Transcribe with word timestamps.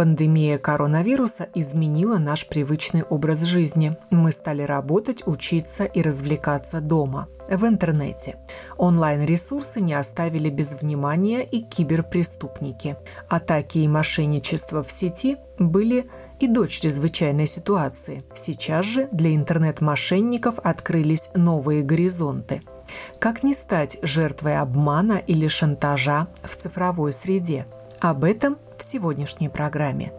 Пандемия 0.00 0.56
коронавируса 0.56 1.50
изменила 1.54 2.16
наш 2.16 2.46
привычный 2.46 3.02
образ 3.02 3.42
жизни. 3.42 3.98
Мы 4.08 4.32
стали 4.32 4.62
работать, 4.62 5.26
учиться 5.26 5.84
и 5.84 6.00
развлекаться 6.00 6.80
дома, 6.80 7.28
в 7.50 7.66
интернете. 7.66 8.36
Онлайн-ресурсы 8.78 9.78
не 9.82 9.92
оставили 9.92 10.48
без 10.48 10.72
внимания 10.72 11.42
и 11.42 11.60
киберпреступники. 11.60 12.96
Атаки 13.28 13.76
и 13.76 13.88
мошенничество 13.88 14.82
в 14.82 14.90
сети 14.90 15.36
были 15.58 16.06
и 16.38 16.46
до 16.46 16.66
чрезвычайной 16.66 17.46
ситуации. 17.46 18.24
Сейчас 18.34 18.86
же 18.86 19.06
для 19.12 19.34
интернет-мошенников 19.34 20.60
открылись 20.60 21.28
новые 21.34 21.82
горизонты. 21.82 22.62
Как 23.18 23.42
не 23.42 23.52
стать 23.52 23.98
жертвой 24.00 24.58
обмана 24.58 25.22
или 25.26 25.46
шантажа 25.46 26.26
в 26.42 26.56
цифровой 26.56 27.12
среде? 27.12 27.66
Об 28.02 28.24
этом 28.24 28.56
в 28.78 28.82
сегодняшней 28.82 29.50
программе. 29.50 30.10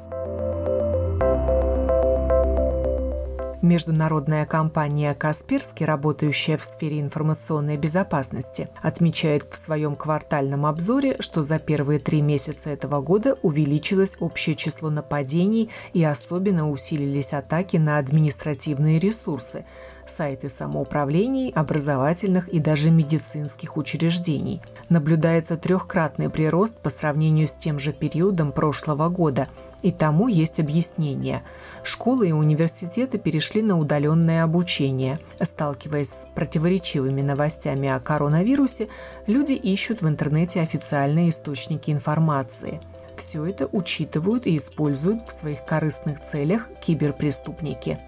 Международная 3.61 4.47
компания 4.47 5.13
«Касперский», 5.13 5.85
работающая 5.85 6.57
в 6.57 6.63
сфере 6.63 6.99
информационной 6.99 7.77
безопасности, 7.77 8.69
отмечает 8.81 9.45
в 9.51 9.55
своем 9.55 9.95
квартальном 9.95 10.65
обзоре, 10.65 11.17
что 11.19 11.43
за 11.43 11.59
первые 11.59 11.99
три 11.99 12.21
месяца 12.21 12.71
этого 12.71 13.01
года 13.01 13.37
увеличилось 13.43 14.17
общее 14.19 14.55
число 14.55 14.89
нападений 14.89 15.69
и 15.93 16.03
особенно 16.03 16.71
усилились 16.71 17.33
атаки 17.33 17.77
на 17.77 17.99
административные 17.99 18.97
ресурсы, 18.97 19.63
сайты 20.07 20.49
самоуправлений, 20.49 21.51
образовательных 21.51 22.47
и 22.47 22.59
даже 22.59 22.89
медицинских 22.89 23.77
учреждений. 23.77 24.59
Наблюдается 24.89 25.55
трехкратный 25.55 26.31
прирост 26.31 26.77
по 26.77 26.89
сравнению 26.89 27.47
с 27.47 27.53
тем 27.53 27.77
же 27.77 27.93
периодом 27.93 28.53
прошлого 28.53 29.07
года– 29.09 29.49
и 29.81 29.91
тому 29.91 30.27
есть 30.27 30.59
объяснение. 30.59 31.43
Школы 31.83 32.29
и 32.29 32.31
университеты 32.31 33.17
перешли 33.17 33.61
на 33.61 33.77
удаленное 33.77 34.43
обучение. 34.43 35.19
Сталкиваясь 35.41 36.09
с 36.09 36.27
противоречивыми 36.35 37.21
новостями 37.21 37.89
о 37.89 37.99
коронавирусе, 37.99 38.87
люди 39.25 39.53
ищут 39.53 40.01
в 40.01 40.07
интернете 40.07 40.61
официальные 40.61 41.29
источники 41.29 41.91
информации. 41.91 42.79
Все 43.15 43.45
это 43.45 43.67
учитывают 43.71 44.47
и 44.47 44.57
используют 44.57 45.27
в 45.27 45.31
своих 45.31 45.65
корыстных 45.65 46.23
целях 46.23 46.67
киберпреступники. 46.81 47.99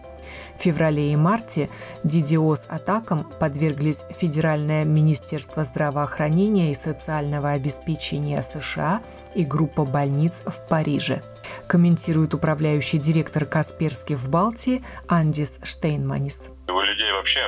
В 0.57 0.61
феврале 0.63 1.11
и 1.11 1.15
марте 1.15 1.69
DDoS-атакам 2.03 3.31
подверглись 3.39 4.05
Федеральное 4.17 4.85
министерство 4.85 5.63
здравоохранения 5.63 6.71
и 6.71 6.75
социального 6.75 7.49
обеспечения 7.49 8.41
США 8.41 9.01
и 9.35 9.43
группа 9.43 9.85
больниц 9.85 10.41
в 10.45 10.67
Париже– 10.67 11.21
комментирует 11.67 12.33
управляющий 12.33 12.97
директор 12.97 13.45
Касперских 13.45 14.17
в 14.17 14.29
Балтии 14.29 14.83
Андис 15.07 15.59
Штейнманис. 15.63 16.49
У 16.67 16.79
людей 16.79 17.11
вообще 17.11 17.41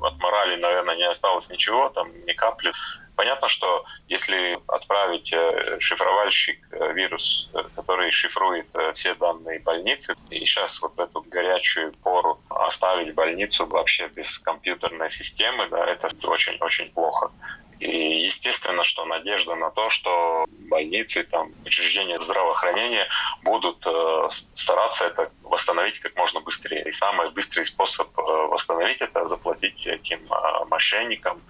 от 0.00 0.18
морали, 0.18 0.60
наверное, 0.60 0.96
не 0.96 1.08
осталось 1.08 1.50
ничего, 1.50 1.88
там 1.88 2.08
ни 2.26 2.32
капли. 2.32 2.72
Понятно, 3.16 3.48
что 3.48 3.84
если 4.08 4.58
отправить 4.68 5.32
э, 5.32 5.78
шифровальщик 5.80 6.58
э, 6.70 6.92
вирус, 6.92 7.48
э, 7.54 7.62
который 7.74 8.10
шифрует 8.10 8.66
все 8.92 9.14
данные 9.14 9.60
больницы, 9.60 10.14
и 10.28 10.44
сейчас 10.44 10.82
вот 10.82 10.94
в 10.96 11.00
эту 11.00 11.22
горячую 11.22 11.94
пору 12.04 12.38
оставить 12.50 13.14
больницу 13.14 13.66
вообще 13.66 14.08
без 14.08 14.38
компьютерной 14.38 15.08
системы, 15.08 15.66
да, 15.70 15.86
это 15.86 16.10
очень-очень 16.24 16.90
плохо. 16.92 17.30
И 17.78 18.24
естественно, 18.24 18.84
что 18.84 19.04
надежда 19.04 19.54
на 19.54 19.70
то, 19.70 19.90
что 19.90 20.46
больницы, 20.48 21.22
там, 21.24 21.52
учреждения 21.64 22.20
здравоохранения 22.22 23.06
будут 23.42 23.86
э, 23.86 24.28
стараться 24.54 25.06
это 25.06 25.30
восстановить 25.42 26.00
как 26.00 26.16
можно 26.16 26.40
быстрее. 26.40 26.88
И 26.88 26.92
самый 26.92 27.30
быстрый 27.32 27.64
способ 27.64 28.08
э, 28.18 28.22
восстановить 28.22 29.02
это 29.02 29.26
заплатить 29.26 29.86
этим 29.86 30.20
э, 30.20 30.64
мошенникам, 30.70 31.42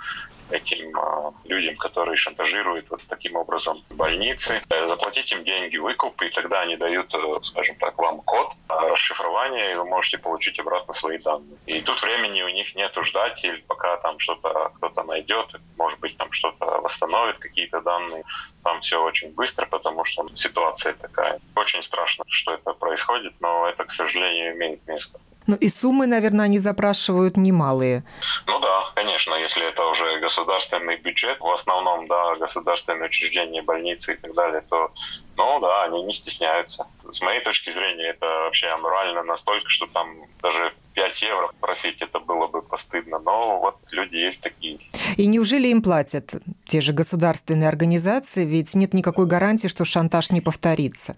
этим 0.51 0.97
э, 0.97 1.33
людям, 1.45 1.77
которые 1.77 2.17
шантажируют 2.17 2.91
вот 2.91 3.01
таким 3.09 3.37
образом 3.37 3.77
больницы, 3.91 4.63
э, 4.69 4.87
заплатить 4.87 5.33
им 5.33 5.45
деньги, 5.45 5.77
выкуп, 5.77 6.21
и 6.23 6.29
тогда 6.29 6.61
они 6.61 6.77
дают, 6.77 7.15
э, 7.15 7.19
скажем 7.43 7.77
так, 7.77 7.97
вам 7.99 8.21
код 8.23 8.53
расшифрования, 8.69 9.73
и 9.73 9.75
вы 9.75 9.85
можете 9.85 10.19
получить 10.19 10.59
обратно 10.59 10.93
свои 10.93 11.19
данные. 11.19 11.59
И 11.67 11.81
тут 11.81 12.03
времени 12.03 12.43
у 12.43 12.49
них 12.49 12.75
нету 12.75 13.03
ждать, 13.03 13.45
или 13.45 13.61
пока 13.69 13.97
там 13.99 14.19
что-то 14.19 14.73
кто-то 14.77 15.03
найдет, 15.05 15.57
может 15.77 16.01
быть, 16.01 16.17
там 16.17 16.31
что-то 16.33 16.65
восстановит, 16.81 17.39
какие-то 17.39 17.81
данные. 17.81 18.25
Там 18.63 18.81
все 18.81 19.03
очень 19.03 19.33
быстро, 19.33 19.67
потому 19.67 20.05
что 20.05 20.27
ситуация 20.35 20.95
такая. 20.95 21.41
Очень 21.55 21.83
страшно, 21.83 22.25
что 22.29 22.55
это 22.55 22.73
происходит, 22.73 23.35
но 23.41 23.69
это, 23.69 23.85
к 23.85 23.91
сожалению, 23.91 24.55
имеет 24.55 24.87
место. 24.87 25.21
Ну 25.47 25.57
и 25.57 25.69
суммы, 25.69 26.07
наверное, 26.07 26.47
они 26.47 26.59
запрашивают 26.59 27.37
немалые. 27.37 28.05
Ну 28.47 28.59
да, 28.61 28.91
конечно, 28.95 29.35
если 29.35 29.69
это 29.69 29.85
уже 29.87 30.19
государственный 30.21 30.97
бюджет, 30.97 31.39
в 31.41 31.51
основном, 31.51 32.07
да, 32.09 32.35
государственные 32.35 33.07
учреждения, 33.07 33.63
больницы 33.63 34.15
и 34.15 34.17
так 34.17 34.35
далее, 34.35 34.63
то, 34.69 34.91
ну 35.37 35.61
да, 35.61 35.85
они 35.85 36.03
не 36.03 36.13
стесняются. 36.13 36.87
С 37.11 37.21
моей 37.23 37.43
точки 37.45 37.71
зрения, 37.71 38.11
это 38.11 38.27
вообще 38.27 38.67
аморально 38.69 39.23
настолько, 39.23 39.69
что 39.69 39.87
там 39.87 40.09
даже 40.43 40.73
5 40.95 41.23
евро 41.23 41.51
просить 41.61 42.03
это 42.03 42.19
было 42.19 42.49
бы 42.49 42.63
постыдно, 42.63 43.19
но 43.19 43.61
вот 43.61 43.77
люди 43.93 44.17
есть 44.17 44.43
такие. 44.43 44.79
И 45.17 45.27
неужели 45.27 45.69
им 45.69 45.83
платят 45.83 46.35
те 46.67 46.81
же 46.81 46.93
государственные 46.93 47.69
организации? 47.69 48.45
Ведь 48.45 48.75
нет 48.75 48.95
никакой 48.95 49.27
гарантии, 49.27 49.69
что 49.69 49.85
шантаж 49.85 50.31
не 50.31 50.41
повторится. 50.41 51.15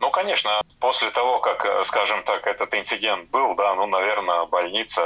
Ну, 0.00 0.10
конечно, 0.10 0.60
после 0.80 1.10
того, 1.10 1.40
как, 1.40 1.64
э, 1.64 1.84
скажем 1.84 2.22
так, 2.24 2.46
этот 2.46 2.72
инцидент 2.74 3.30
был, 3.30 3.56
да, 3.56 3.74
ну, 3.74 3.86
наверное, 3.86 4.46
больница 4.46 5.02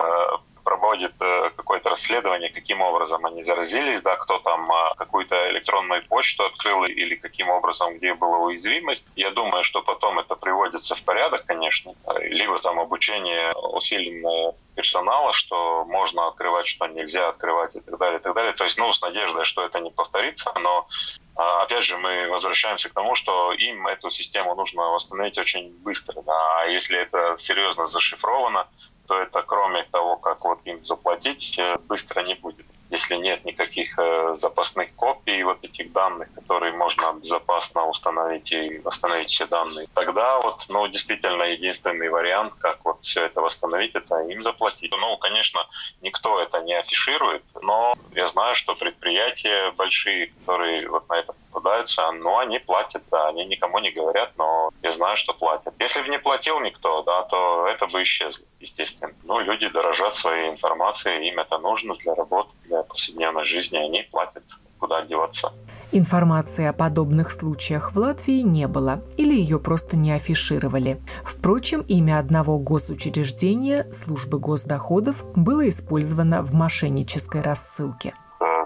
проводит 0.62 1.12
э, 1.21 1.50
какое-то 1.56 1.91
расследование, 1.91 2.50
каким 2.50 2.81
образом 2.81 3.27
они 3.27 3.43
заразились, 3.43 4.03
да, 4.03 4.16
кто 4.16 4.38
там 4.38 4.71
а, 4.71 4.94
какую-то 4.94 5.50
электронную 5.50 6.06
почту 6.06 6.44
открыл 6.44 6.84
или 6.84 7.15
каким 7.15 7.50
образом, 7.50 7.97
где 7.97 8.15
была 8.15 8.38
уязвимость. 8.38 9.09
Я 9.16 9.31
думаю, 9.31 9.65
что 9.65 9.83
потом 9.83 10.19
это 10.19 10.37
приводится 10.37 10.94
в 10.94 11.03
порядок, 11.03 11.44
конечно. 11.47 11.93
Либо 12.21 12.59
там 12.60 12.78
обучение 12.81 13.53
усиленное 13.54 14.54
персонала, 14.75 15.33
что 15.33 15.84
можно 15.84 16.28
открывать, 16.28 16.66
что 16.66 16.87
нельзя 16.87 17.28
открывать 17.28 17.77
и 17.77 17.81
так 17.81 17.99
далее, 17.99 18.19
и 18.19 18.22
так 18.22 18.34
далее. 18.34 18.53
То 18.53 18.65
есть, 18.65 18.78
ну, 18.78 18.93
с 18.93 19.03
надеждой, 19.03 19.44
что 19.44 19.65
это 19.65 19.81
не 19.81 19.91
повторится, 19.91 20.53
но 20.60 20.87
опять 21.34 21.84
же, 21.84 21.97
мы 21.97 22.28
возвращаемся 22.28 22.88
к 22.88 22.93
тому, 22.93 23.15
что 23.15 23.53
им 23.53 23.87
эту 23.87 24.10
систему 24.10 24.54
нужно 24.54 24.82
восстановить 24.82 25.38
очень 25.38 25.72
быстро. 25.78 26.22
Да? 26.22 26.60
А 26.60 26.66
если 26.66 26.98
это 26.98 27.37
серьезно 27.38 27.87
зашифровано, 27.87 28.69
то 29.06 29.20
это 29.20 29.42
кроме 29.42 29.84
того, 29.84 30.16
как 30.16 30.44
вот 30.44 30.60
им 30.65 30.84
заплатить, 30.84 31.59
э, 31.59 31.76
быстро 31.88 32.22
не 32.22 32.34
будет 32.34 32.66
если 32.92 33.16
нет 33.16 33.44
никаких 33.44 33.98
э, 33.98 34.34
запасных 34.34 34.94
копий 34.94 35.42
вот 35.42 35.64
этих 35.64 35.92
данных, 35.92 36.28
которые 36.34 36.72
можно 36.72 37.14
безопасно 37.14 37.86
установить 37.86 38.53
и 38.53 38.78
восстановить 38.80 39.30
все 39.30 39.47
данные, 39.47 39.86
тогда 39.94 40.39
вот, 40.39 40.66
ну, 40.68 40.86
действительно, 40.89 41.44
единственный 41.44 42.10
вариант, 42.10 42.53
как 42.60 42.84
вот 42.84 42.98
все 43.03 43.24
это 43.24 43.41
восстановить, 43.41 43.94
это 43.94 44.21
им 44.28 44.42
заплатить. 44.42 44.92
Ну, 44.92 45.16
конечно, 45.16 45.66
никто 46.03 46.39
это 46.39 46.60
не 46.60 46.74
афиширует, 46.74 47.42
но 47.62 47.94
я 48.15 48.28
знаю, 48.28 48.54
что 48.54 48.74
предприятия 48.74 49.71
большие, 49.72 50.27
которые 50.27 50.86
вот 50.89 51.09
на 51.09 51.15
это 51.18 51.34
попадаются, 51.53 52.10
ну, 52.13 52.39
они 52.39 52.59
платят, 52.59 53.03
да, 53.10 53.28
они 53.28 53.45
никому 53.45 53.78
не 53.78 53.91
говорят, 53.91 54.33
но 54.37 54.71
я 54.83 54.93
знаю, 54.93 55.16
что 55.16 55.34
платят. 55.34 55.75
Если 55.78 56.01
бы 56.03 56.09
не 56.09 56.19
платил 56.19 56.60
никто, 56.60 57.03
да, 57.03 57.22
то 57.22 57.66
это 57.69 57.87
бы 57.87 58.03
исчезло, 58.03 58.45
естественно. 58.60 59.13
Ну, 59.25 59.41
люди 59.41 59.69
дорожат 59.69 60.15
своей 60.15 60.51
информацией, 60.51 61.28
им 61.28 61.39
это 61.39 61.59
нужно 61.59 61.95
для 61.95 62.15
работы, 62.15 62.51
для 62.65 62.83
повседневной 62.83 63.45
жизни, 63.45 63.77
они 63.77 64.03
платят, 64.10 64.45
куда 64.78 65.03
деваться. 65.03 65.53
Информации 65.93 66.66
о 66.66 66.72
подобных 66.72 67.31
случаях 67.31 67.93
в 67.93 67.99
Латвии 67.99 68.41
не 68.41 68.66
было 68.66 69.03
или 69.19 69.34
ее 69.34 69.59
просто 69.60 69.97
не 69.97 70.13
афишировали. 70.13 70.99
Впрочем, 71.22 71.83
имя 71.83 72.19
одного 72.19 72.59
госучреждения, 72.59 73.84
службы 73.93 74.39
госдоходов, 74.39 75.22
было 75.37 75.69
использовано 75.69 76.43
в 76.43 76.54
мошеннической 76.54 77.43
рассылке. 77.43 78.15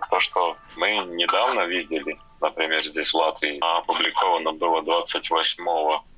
То, 0.09 0.21
что 0.21 0.55
мы 0.77 0.91
недавно 1.09 1.67
видели, 1.67 2.17
например, 2.47 2.85
здесь 2.85 3.13
в 3.13 3.17
Латвии, 3.17 3.59
опубликовано 3.61 4.53
было 4.53 4.83
28 4.83 5.65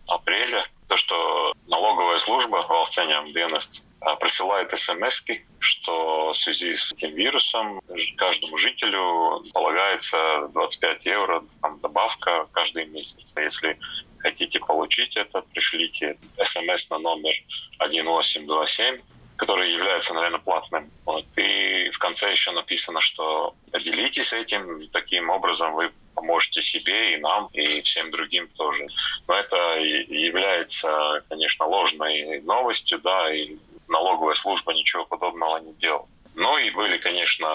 апреля, 0.08 0.66
то, 0.88 0.96
что 0.96 1.52
налоговая 1.66 2.18
служба, 2.18 2.66
Valstieņām 2.68 3.32
dienests, 3.32 3.84
а, 4.00 4.16
присылает 4.16 4.70
смс 4.78 5.24
что 5.60 6.32
в 6.32 6.36
связи 6.36 6.72
с 6.72 6.92
этим 6.92 7.10
вирусом 7.14 7.80
каждому 8.16 8.56
жителю 8.56 9.42
полагается 9.52 10.48
25 10.54 11.06
евро 11.06 11.42
там, 11.60 11.80
добавка 11.80 12.46
каждый 12.52 12.86
месяц. 12.86 13.34
Если 13.36 13.78
хотите 14.18 14.60
получить 14.60 15.16
это, 15.16 15.42
пришлите 15.52 16.16
смс 16.44 16.90
на 16.90 16.98
номер 16.98 17.34
1827 17.78 18.98
который 19.38 19.72
является, 19.72 20.14
наверное, 20.14 20.40
платным. 20.40 20.90
Вот. 21.04 21.24
И 21.36 21.90
в 21.90 21.98
конце 22.00 22.32
еще 22.32 22.50
написано, 22.50 23.00
что 23.00 23.54
поделитесь 23.70 24.32
этим, 24.32 24.88
таким 24.88 25.30
образом 25.30 25.74
вы 25.74 25.92
поможете 26.18 26.62
себе 26.62 27.14
и 27.14 27.16
нам, 27.18 27.48
и 27.52 27.80
всем 27.82 28.10
другим 28.10 28.48
тоже. 28.48 28.86
Но 29.28 29.34
это 29.34 29.56
является, 29.78 31.22
конечно, 31.28 31.66
ложной 31.66 32.40
новостью, 32.40 32.98
да, 32.98 33.32
и 33.32 33.56
налоговая 33.86 34.34
служба 34.34 34.72
ничего 34.74 35.04
подобного 35.04 35.58
не 35.58 35.74
делала. 35.74 36.08
Ну 36.40 36.56
и 36.56 36.70
были, 36.70 36.98
конечно, 36.98 37.48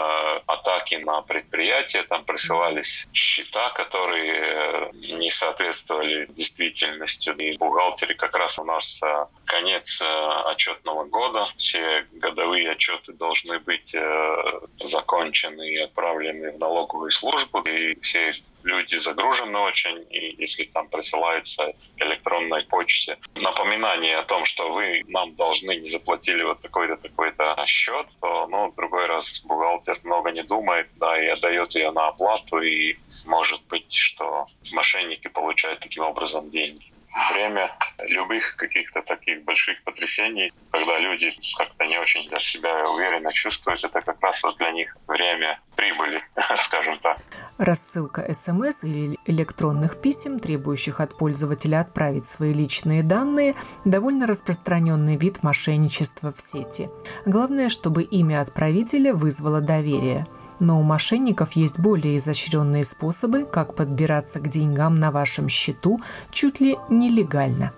атаки 0.45 0.95
на 0.95 1.21
предприятия, 1.21 2.03
там 2.03 2.25
присылались 2.25 3.07
счета, 3.13 3.69
которые 3.69 4.43
э, 4.43 4.89
не 4.93 5.31
соответствовали 5.31 6.25
действительности. 6.25 7.33
И 7.37 7.57
бухгалтеры 7.57 8.13
как 8.15 8.35
раз 8.35 8.59
у 8.59 8.65
нас 8.65 9.01
э, 9.01 9.25
конец 9.45 10.01
э, 10.01 10.05
отчетного 10.51 11.05
года. 11.05 11.45
Все 11.55 12.05
годовые 12.11 12.71
отчеты 12.71 13.13
должны 13.13 13.59
быть 13.59 13.95
закончены 14.83 15.65
и 15.69 15.77
отправлены 15.77 16.51
в 16.51 16.59
налоговую 16.59 17.11
службу. 17.11 17.61
И 17.61 17.97
все 18.01 18.33
люди 18.63 18.95
загружены 18.95 19.59
очень, 19.59 20.05
и 20.09 20.35
если 20.37 20.63
там 20.63 20.87
присылается 20.87 21.73
электронной 21.97 22.63
почте 22.65 23.17
напоминание 23.35 24.17
о 24.17 24.23
том, 24.23 24.45
что 24.45 24.71
вы 24.71 25.03
нам 25.07 25.35
должны 25.35 25.75
не 25.75 25.85
заплатили 25.85 26.43
вот 26.43 26.61
такой-то 26.61 26.97
такой-то 26.97 27.55
счет, 27.67 28.07
то 28.21 28.47
ну, 28.47 28.73
другой 28.75 29.07
раз 29.07 29.41
бухгалтер 29.45 29.99
много 30.03 30.31
не 30.31 30.43
думает, 30.43 30.87
да, 30.95 31.21
и 31.21 31.27
отдает 31.27 31.75
ее 31.75 31.91
на 31.91 32.07
оплату, 32.07 32.59
и 32.59 32.97
может 33.25 33.65
быть, 33.67 33.93
что 33.93 34.47
мошенники 34.73 35.27
получают 35.27 35.79
таким 35.79 36.03
образом 36.03 36.49
деньги 36.49 36.93
время 37.33 37.71
любых 38.07 38.55
каких-то 38.55 39.01
таких 39.01 39.43
больших 39.43 39.83
потрясений, 39.83 40.51
когда 40.71 40.99
люди 40.99 41.31
как-то 41.57 41.85
не 41.85 41.97
очень 41.99 42.27
для 42.29 42.39
себя 42.39 42.85
уверенно 42.89 43.31
чувствуют, 43.31 43.83
это 43.83 44.01
как 44.01 44.21
раз 44.21 44.43
вот 44.43 44.57
для 44.57 44.71
них 44.71 44.95
время 45.07 45.59
прибыли, 45.75 46.21
скажем 46.57 46.99
так. 46.99 47.17
Рассылка 47.57 48.33
СМС 48.33 48.83
или 48.83 49.17
электронных 49.25 50.01
писем, 50.01 50.39
требующих 50.39 50.99
от 50.99 51.17
пользователя 51.17 51.81
отправить 51.81 52.25
свои 52.25 52.53
личные 52.53 53.03
данные, 53.03 53.55
довольно 53.85 54.27
распространенный 54.27 55.17
вид 55.17 55.43
мошенничества 55.43 56.33
в 56.33 56.41
сети. 56.41 56.89
Главное, 57.25 57.69
чтобы 57.69 58.03
имя 58.03 58.41
отправителя 58.41 59.13
вызвало 59.13 59.61
доверие– 59.61 60.27
но 60.59 60.79
у 60.79 60.83
мошенников 60.83 61.53
есть 61.53 61.79
более 61.79 62.17
изощренные 62.17 62.83
способы, 62.83 63.45
как 63.45 63.75
подбираться 63.75 64.39
к 64.39 64.49
деньгам 64.49 64.95
на 64.95 65.11
вашем 65.11 65.49
счету 65.49 66.01
чуть 66.31 66.59
ли 66.59 66.77
нелегально. 66.89 67.73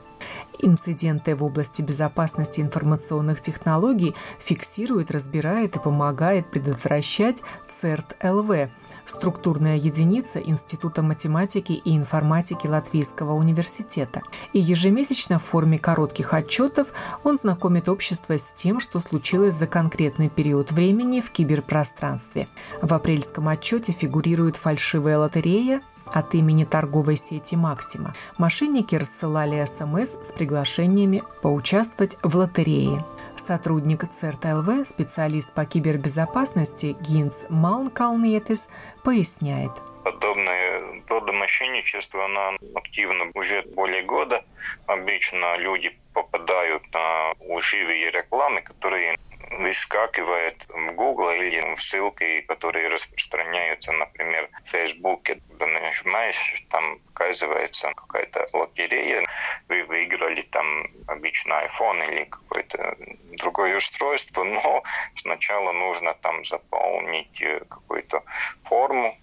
Инциденты 0.59 1.35
в 1.35 1.43
области 1.43 1.81
безопасности 1.81 2.61
информационных 2.61 3.41
технологий 3.41 4.15
фиксирует, 4.39 5.11
разбирает 5.11 5.75
и 5.75 5.79
помогает 5.79 6.49
предотвращать 6.49 7.43
ЦЕРТ-ЛВ– 7.67 8.69
структурная 9.05 9.77
единица 9.77 10.39
Института 10.39 11.01
математики 11.01 11.73
и 11.73 11.95
информатики 11.95 12.67
Латвийского 12.67 13.33
университета. 13.33 14.21
И 14.53 14.59
ежемесячно 14.59 15.39
в 15.39 15.43
форме 15.43 15.79
коротких 15.79 16.33
отчетов 16.33 16.87
он 17.23 17.37
знакомит 17.37 17.89
общество 17.89 18.37
с 18.37 18.53
тем, 18.53 18.79
что 18.79 18.99
случилось 18.99 19.53
за 19.53 19.67
конкретный 19.67 20.29
период 20.29 20.71
времени 20.71 21.21
в 21.21 21.31
киберпространстве. 21.31 22.47
В 22.81 22.93
апрельском 22.93 23.47
отчете 23.47 23.91
фигурирует 23.91 24.55
фальшивая 24.55 25.17
лотерея, 25.17 25.81
от 26.05 26.35
имени 26.35 26.65
торговой 26.65 27.15
сети 27.15 27.55
«Максима». 27.55 28.13
Мошенники 28.37 28.95
рассылали 28.95 29.63
СМС 29.65 30.17
с 30.21 30.31
приглашениями 30.31 31.23
поучаствовать 31.41 32.17
в 32.21 32.35
лотерее. 32.35 33.03
Сотрудник 33.45 34.09
ЦРТЛВ, 34.09 34.87
специалист 34.87 35.53
по 35.53 35.65
кибербезопасности 35.65 36.97
Гинс 37.01 37.45
Малнкалниетис 37.49 38.69
поясняет. 39.03 39.69
Подобное 40.03 41.03
родомошенничество, 41.07 42.25
оно 42.25 42.57
активно 42.73 43.25
уже 43.35 43.61
более 43.75 44.01
года. 44.01 44.43
Обычно 44.87 45.57
люди 45.57 45.95
попадают 46.15 46.91
на 46.91 47.33
лживые 47.47 48.09
рекламы, 48.09 48.63
которые 48.63 49.15
выскакивает 49.51 50.65
в 50.69 50.95
Google 50.95 51.31
или 51.31 51.73
в 51.73 51.81
ссылки, 51.81 52.41
которые 52.41 52.87
распространяются, 52.89 53.91
например, 53.91 54.49
в 54.63 54.67
Фейсбуке. 54.69 55.39
Когда 55.49 55.67
нажимаешь, 55.67 56.65
там 56.69 56.99
показывается 56.99 57.91
какая-то 57.93 58.45
лотерея, 58.53 59.25
вы 59.67 59.83
выиграли 59.85 60.41
там 60.41 60.87
обычно 61.07 61.63
iPhone 61.65 62.07
или 62.11 62.25
какое-то 62.25 62.97
другое 63.37 63.77
устройство, 63.77 64.43
но 64.43 64.83
сначала 65.15 65.71
нужно 65.71 66.13
там 66.15 66.43
заполнить 66.43 67.41
э, 67.41 67.59
какую-то 67.69 68.23
форму, 68.63 69.13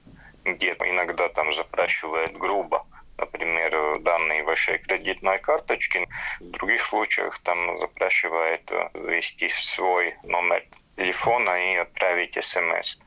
где 0.44 0.72
иногда 0.72 1.28
там 1.28 1.52
запрашивает 1.52 2.36
грубо 2.36 2.86
например, 3.22 4.00
данные 4.00 4.42
вашей 4.42 4.78
кредитной 4.78 5.38
карточки. 5.38 6.08
В 6.40 6.50
других 6.50 6.82
случаях 6.82 7.38
там 7.40 7.78
запрашивает 7.78 8.70
ввести 8.94 9.48
свой 9.48 10.14
номер 10.24 10.62
телефона 10.96 11.72
и 11.72 11.76
отправить 11.76 12.42
смс. 12.44 12.98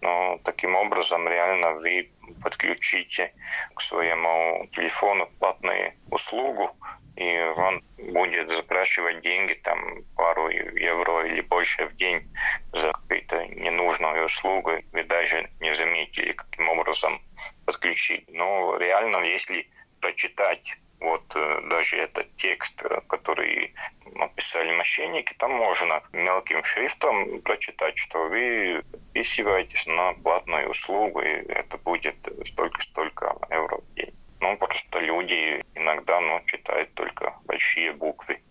Но 0.00 0.38
таким 0.44 0.76
образом 0.76 1.28
реально 1.28 1.72
вы 1.72 2.10
подключите 2.42 3.32
к 3.74 3.80
своему 3.80 4.66
телефону 4.72 5.28
платную 5.38 5.92
услугу, 6.10 6.70
и 7.16 7.38
он 7.56 7.82
будет 7.98 8.50
запрашивать 8.50 9.20
деньги, 9.20 9.54
там 9.54 9.78
пару 10.16 10.48
евро 10.48 11.26
или 11.26 11.42
больше 11.42 11.86
в 11.86 11.94
день 11.96 12.28
за 12.72 12.92
какую-то 12.92 13.46
ненужную 13.46 14.24
услугу, 14.24 14.72
вы 14.92 15.04
даже 15.04 15.48
не 15.60 15.72
заметили, 15.72 16.32
каким 16.32 16.68
образом 16.84 17.20
подключить. 17.64 18.24
Но 18.28 18.76
реально, 18.76 19.18
если 19.24 19.66
прочитать 20.00 20.78
вот 21.00 21.24
э, 21.34 21.60
даже 21.68 21.96
этот 21.96 22.34
текст, 22.36 22.84
э, 22.84 23.00
который 23.08 23.74
написали 24.14 24.70
мошенники, 24.76 25.34
там 25.34 25.52
можно 25.52 26.02
мелким 26.12 26.62
шрифтом 26.62 27.40
прочитать, 27.42 27.96
что 27.98 28.28
вы 28.28 28.84
подписываетесь 28.90 29.86
на 29.86 30.12
платную 30.14 30.68
услугу, 30.70 31.20
и 31.20 31.28
это 31.48 31.78
будет 31.78 32.16
столько-столько 32.44 33.36
евро 33.50 33.78
в 33.78 33.94
день. 33.94 34.14
Ну, 34.40 34.56
просто 34.58 34.98
люди 35.00 35.64
иногда 35.74 36.20
ну, 36.20 36.40
читают 36.46 36.94
только 36.94 37.34
большие 37.44 37.92
буквы, 37.92 38.42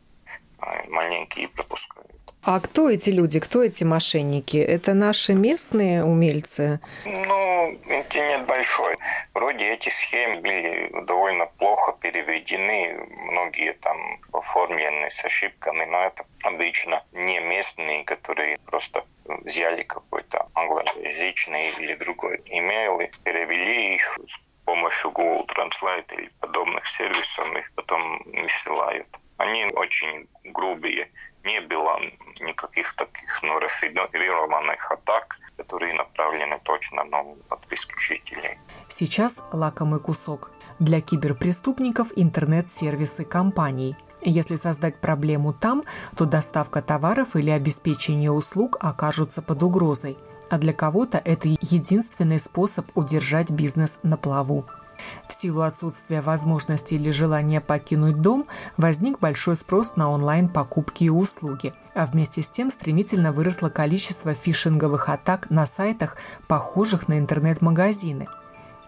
а 0.60 0.84
маленькие 0.90 1.48
пропускают. 1.50 2.03
А 2.46 2.60
кто 2.60 2.90
эти 2.90 3.10
люди, 3.10 3.40
кто 3.40 3.64
эти 3.64 3.86
мошенники? 3.86 4.58
Это 4.58 4.94
наши 4.94 5.34
местные 5.34 6.04
умельцы? 6.04 6.82
Ну, 7.06 7.72
интернет 7.88 8.46
большой. 8.48 8.98
Вроде 9.34 9.70
эти 9.70 9.88
схемы 9.88 10.42
были 10.42 11.06
довольно 11.06 11.46
плохо 11.46 11.96
переведены, 12.02 12.98
многие 13.32 13.72
там 13.76 14.20
оформлены 14.34 15.10
с 15.10 15.24
ошибками, 15.24 15.86
но 15.86 16.04
это 16.04 16.26
обычно 16.44 17.02
не 17.14 17.40
местные, 17.40 18.04
которые 18.04 18.58
просто 18.66 19.06
взяли 19.46 19.84
какой-то 19.84 20.50
англоязычный 20.54 21.70
или 21.80 21.96
другой 21.96 22.42
имейл 22.48 23.00
и 23.00 23.10
перевели 23.24 23.96
их 23.96 24.20
с 24.26 24.44
помощью 24.66 25.12
Google 25.12 25.48
Translate 25.48 26.14
или 26.18 26.30
подобных 26.42 26.86
сервисов 26.88 27.48
их 27.56 27.72
потом 27.76 28.22
высылают. 28.26 29.08
Они 29.38 29.66
очень 29.76 30.28
грубые. 30.44 31.10
Не 31.44 31.62
было 31.62 32.00
никаких 32.42 32.94
таких 32.94 33.44
ну, 33.44 33.60
рафинированных 33.60 34.92
атак, 34.92 35.40
которые 35.58 35.94
направлены 35.94 36.60
точно 36.64 37.04
на 37.04 37.24
латвийских 37.50 38.00
жителей. 38.00 38.58
Сейчас 38.88 39.42
лакомый 39.52 40.00
кусок. 40.00 40.52
Для 40.80 41.02
киберпреступников 41.02 42.08
интернет-сервисы 42.16 43.26
компаний. 43.26 43.96
Если 44.22 44.56
создать 44.56 45.02
проблему 45.02 45.54
там, 45.54 45.84
то 46.18 46.26
доставка 46.26 46.82
товаров 46.82 47.36
или 47.36 47.50
обеспечение 47.50 48.32
услуг 48.32 48.78
окажутся 48.80 49.42
под 49.42 49.64
угрозой– 49.64 50.18
а 50.54 50.60
для 50.60 50.72
кого-то 50.72 51.18
это 51.18 51.48
единственный 51.48 52.38
способ 52.38 52.86
удержать 52.96 53.50
бизнес 53.50 53.98
на 54.04 54.18
плаву. 54.18 54.66
В 55.28 55.34
силу 55.34 55.62
отсутствия 55.62 56.22
возможности 56.22 56.96
или 56.96 57.12
желания 57.12 57.62
покинуть 57.62 58.22
дом 58.22 58.46
возник 58.78 59.20
большой 59.20 59.56
спрос 59.56 59.96
на 59.96 60.10
онлайн-покупки 60.10 61.06
и 61.06 61.10
услуги, 61.10 61.74
а 61.96 62.06
вместе 62.06 62.42
с 62.42 62.50
тем 62.50 62.72
стремительно 62.72 63.32
выросло 63.32 63.70
количество 63.70 64.34
фишинговых 64.34 65.10
атак 65.10 65.50
на 65.50 65.66
сайтах, 65.66 66.18
похожих 66.48 67.08
на 67.08 67.18
интернет-магазины. 67.20 68.28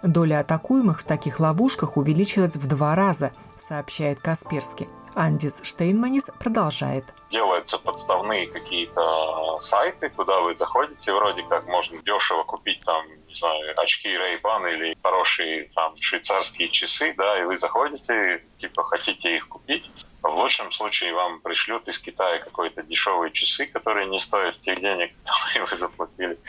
Доля 0.04 0.42
атакуемых 0.42 1.02
в 1.02 1.04
таких 1.04 1.40
ловушках 1.40 1.98
увеличилась 1.98 2.58
в 2.58 2.68
два 2.68 2.96
раза, 2.96 3.32
сообщает 3.56 4.20
Касперский. 4.20 4.88
Андис 5.16 5.62
Штейнманис 5.64 6.30
продолжает. 6.40 7.06
Делаются 7.32 7.78
подставные 7.78 8.48
какие-то 8.48 9.58
сайты, 9.60 10.10
куда 10.10 10.42
вы 10.42 10.54
заходите, 10.54 11.14
вроде 11.14 11.44
как 11.44 11.68
можно 11.68 12.02
дешево 12.02 12.44
купить 12.44 12.82
там, 12.86 13.06
не 13.28 13.34
знаю, 13.34 13.74
очки 13.78 14.10
Ray-Ban 14.10 14.74
или 14.74 14.98
хорошие 15.02 15.68
там 15.74 15.96
швейцарские 16.00 16.70
часы, 16.70 17.14
да, 17.18 17.42
и 17.42 17.46
вы 17.46 17.58
заходите, 17.58 18.44
типа 18.58 18.84
хотите 18.84 19.38
их 19.38 19.48
купить, 19.48 19.90
в 20.30 20.38
лучшем 20.40 20.72
случае 20.72 21.14
вам 21.14 21.40
пришлют 21.40 21.88
из 21.88 22.00
Китая 22.00 22.40
какие-то 22.40 22.82
дешевые 22.84 23.32
часы, 23.32 23.68
которые 23.68 24.08
не 24.08 24.20
стоят 24.20 24.60
тех 24.62 24.80
денег, 24.80 25.12
которые 25.24 25.66
вы 25.66 25.76
заплатили. 25.76 26.40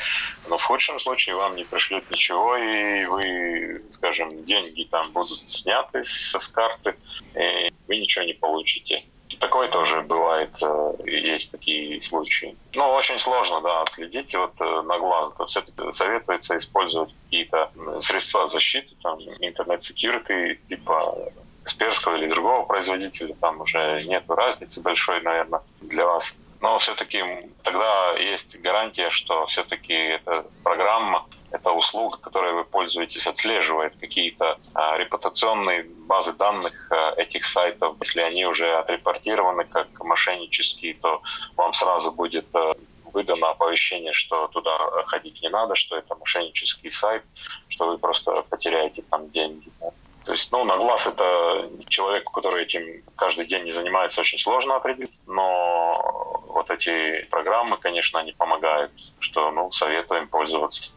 Но 0.49 0.59
в 0.59 0.63
худшем 0.63 0.99
случае 0.99 1.37
вам 1.37 1.57
не 1.57 1.65
пришлют 1.65 2.11
ничего, 2.11 2.57
и 2.57 3.05
вы, 3.07 3.83
скажем, 3.93 4.29
деньги 4.45 4.85
там 4.85 5.11
будут 5.13 5.49
сняты 5.49 6.03
с, 6.05 6.49
карты, 6.49 6.97
и 7.35 7.71
вы 7.87 7.97
ничего 7.97 8.25
не 8.25 8.35
получите. 8.35 9.03
Такое 9.41 9.69
тоже 9.69 10.03
бывает, 10.03 10.57
э, 10.63 10.93
есть 11.05 11.51
такие 11.51 12.01
случаи. 12.01 12.57
Ну, 12.75 12.89
очень 12.91 13.19
сложно, 13.19 13.61
да, 13.61 13.83
отследить 13.83 14.35
вот 14.35 14.53
э, 14.61 14.83
на 14.83 14.99
глаз. 14.99 15.33
То 15.35 15.47
все-таки 15.47 15.93
советуется 15.93 16.57
использовать 16.57 17.15
какие-то 17.25 17.71
средства 18.01 18.47
защиты, 18.47 18.95
там, 19.03 19.19
интернет-секьюрити, 19.41 20.61
типа 20.69 21.33
Касперского 21.67 22.15
или 22.15 22.29
другого 22.29 22.65
производителя, 22.65 23.35
там 23.41 23.61
уже 23.61 24.01
нет 24.05 24.23
разницы 24.29 24.81
большой, 24.83 25.21
наверное, 25.21 25.63
для 25.81 26.07
вас. 26.07 26.37
Но 26.61 26.79
все-таки 26.79 27.21
тогда 27.65 28.13
есть 28.13 28.61
гарантия, 28.61 29.11
что 29.11 29.47
все-таки 29.47 29.93
эта 29.93 30.47
программа, 30.63 31.27
эта 31.51 31.73
услуга, 31.73 32.19
которой 32.19 32.53
вы 32.53 32.65
пользуетесь, 32.65 33.27
отслеживает 33.27 33.97
какие-то 34.01 34.59
а, 34.75 34.97
репутационные 34.97 35.83
базы 36.07 36.35
данных 36.35 36.73
а, 36.93 37.15
этих 37.17 37.45
сайтов. 37.45 37.97
Если 38.01 38.21
они 38.21 38.47
уже 38.47 38.73
отрепортированы 38.79 39.65
как 39.65 39.89
мошеннические, 40.05 40.95
то 40.95 41.21
вам 41.57 41.75
сразу 41.75 42.13
будет 42.13 42.47
а, 42.55 42.75
выдано 43.13 43.51
оповещение, 43.51 44.13
что 44.13 44.47
туда 44.49 44.77
ходить 45.07 45.43
не 45.43 45.49
надо, 45.49 45.75
что 45.75 45.97
это 45.97 46.15
мошеннический 46.15 46.93
сайт, 46.93 47.25
что 47.69 47.89
вы 47.89 47.99
просто 47.99 48.43
потеряете 48.49 49.03
там 49.11 49.31
деньги. 49.31 49.69
То 50.27 50.33
есть, 50.33 50.51
ну, 50.51 50.65
на 50.65 50.77
глаз 50.77 51.07
это 51.07 51.71
человеку, 51.89 52.33
который 52.33 52.65
этим 52.65 53.05
каждый 53.15 53.47
день 53.47 53.63
не 53.63 53.71
занимается, 53.71 54.23
очень 54.23 54.41
сложно 54.41 54.75
определить. 54.75 55.17
Но 55.29 56.43
вот 56.49 56.69
эти 56.69 57.25
программы, 57.31 57.77
конечно, 57.77 58.19
они 58.19 58.33
помогают, 58.33 58.91
что, 59.21 59.53
ну, 59.53 59.71
советуем 59.71 60.27
пользоваться. 60.27 60.91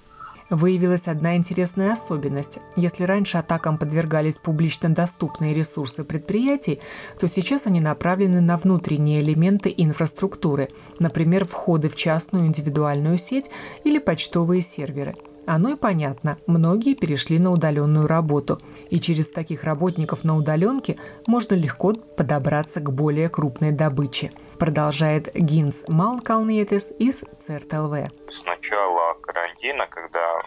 Выявилась 0.50 1.08
одна 1.08 1.36
интересная 1.36 1.94
особенность. 1.94 2.58
Если 2.76 3.04
раньше 3.04 3.38
атакам 3.38 3.78
подвергались 3.78 4.40
публично 4.40 4.90
доступные 4.90 5.54
ресурсы 5.54 6.04
предприятий, 6.04 6.82
то 7.20 7.28
сейчас 7.28 7.68
они 7.68 7.82
направлены 7.82 8.42
на 8.42 8.58
внутренние 8.58 9.22
элементы 9.22 9.72
инфраструктуры, 9.78 10.70
например, 10.98 11.46
входы 11.46 11.88
в 11.88 11.96
частную 11.96 12.48
индивидуальную 12.48 13.20
сеть 13.20 13.52
или 13.84 14.00
почтовые 14.00 14.62
серверы– 14.62 15.14
оно 15.50 15.72
и 15.72 15.76
понятно, 15.76 16.38
многие 16.46 16.94
перешли 16.94 17.40
на 17.40 17.52
удаленную 17.52 18.06
работу, 18.06 18.62
и 18.92 19.00
через 19.00 19.30
таких 19.30 19.64
работников 19.64 20.24
на 20.24 20.38
удаленке 20.38 21.00
можно 21.26 21.56
легко 21.56 21.94
подобраться 21.94 22.82
к 22.82 22.92
более 22.92 23.30
крупной 23.30 23.72
добыче. 23.72 24.32
Продолжает 24.60 25.34
Гинс 25.34 25.84
Малкалниетес 25.88 26.94
из 27.00 27.24
ЦРТЛВ. 27.42 28.12
С 28.30 28.46
начала 28.46 29.16
карантина, 29.16 29.88
когда 29.88 30.44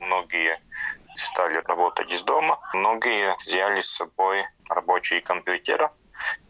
многие 0.00 0.58
стали 1.14 1.62
работать 1.66 2.10
из 2.10 2.22
дома, 2.22 2.58
многие 2.72 3.34
взяли 3.36 3.80
с 3.80 3.90
собой 3.90 4.42
рабочие 4.70 5.20
компьютеры, 5.20 5.90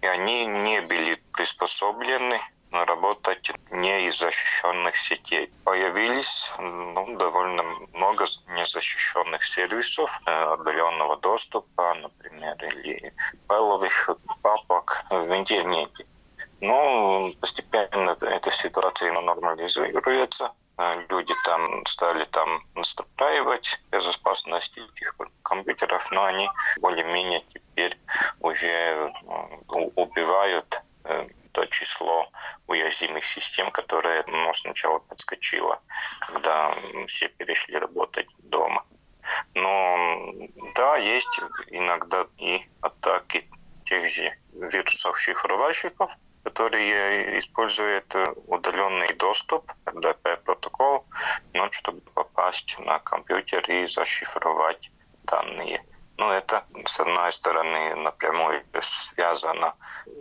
и 0.00 0.06
они 0.06 0.46
не 0.46 0.80
были 0.82 1.20
приспособлены 1.32 2.38
работать 2.70 3.50
не 3.70 4.06
из 4.06 4.18
защищенных 4.18 4.96
сетей. 4.96 5.52
Появились 5.64 6.52
ну, 6.58 7.16
довольно 7.16 7.62
много 7.92 8.24
незащищенных 8.48 9.42
сервисов 9.44 10.20
э, 10.26 10.30
отдаленного 10.30 11.16
доступа, 11.18 11.94
например, 11.94 12.56
или 12.64 13.12
файловых 13.46 14.10
папок 14.42 15.04
в 15.10 15.32
интернете. 15.32 16.06
Но 16.60 17.30
постепенно 17.40 18.16
эта 18.20 18.50
ситуация 18.50 19.12
нормализируется. 19.12 20.52
Э, 20.78 20.94
люди 21.08 21.34
там 21.44 21.84
стали 21.86 22.24
там 22.24 22.60
настраивать 22.74 23.80
безопасность 23.90 24.76
этих 24.76 25.16
компьютеров, 25.42 26.10
но 26.10 26.24
они 26.24 26.48
более-менее 26.80 27.42
теперь 27.48 27.96
уже 28.40 28.68
э, 28.68 29.10
убивают 29.94 30.82
то 31.56 31.64
число 31.68 32.30
уязвимых 32.66 33.24
систем, 33.24 33.70
которое 33.70 34.22
ну, 34.26 34.52
сначала 34.52 34.98
подскочило, 34.98 35.80
когда 36.28 36.70
все 37.06 37.28
перешли 37.28 37.78
работать 37.78 38.28
дома. 38.40 38.84
Но 39.54 40.32
да, 40.74 40.98
есть 40.98 41.40
иногда 41.68 42.26
и 42.36 42.60
атаки 42.82 43.48
тех 43.86 44.06
же 44.06 44.36
вирусов-шифровальщиков, 44.52 46.12
которые 46.44 47.38
используют 47.38 48.14
удаленный 48.48 49.14
доступ, 49.14 49.72
DP-протокол, 49.86 51.06
ну, 51.54 51.72
чтобы 51.72 52.02
попасть 52.14 52.78
на 52.80 52.98
компьютер 52.98 53.64
и 53.70 53.86
зашифровать 53.86 54.92
данные. 55.24 55.82
Ну, 56.18 56.30
это, 56.30 56.64
с 56.86 56.98
одной 56.98 57.30
стороны, 57.32 57.94
напрямую 57.96 58.64
связано 58.80 59.74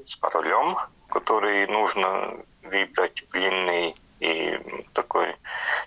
с 0.04 0.16
паролем, 0.18 0.76
который 1.10 1.68
нужно 1.68 2.38
выбрать 2.64 3.26
длинный 3.30 3.96
и 4.20 4.60
такой, 4.94 5.36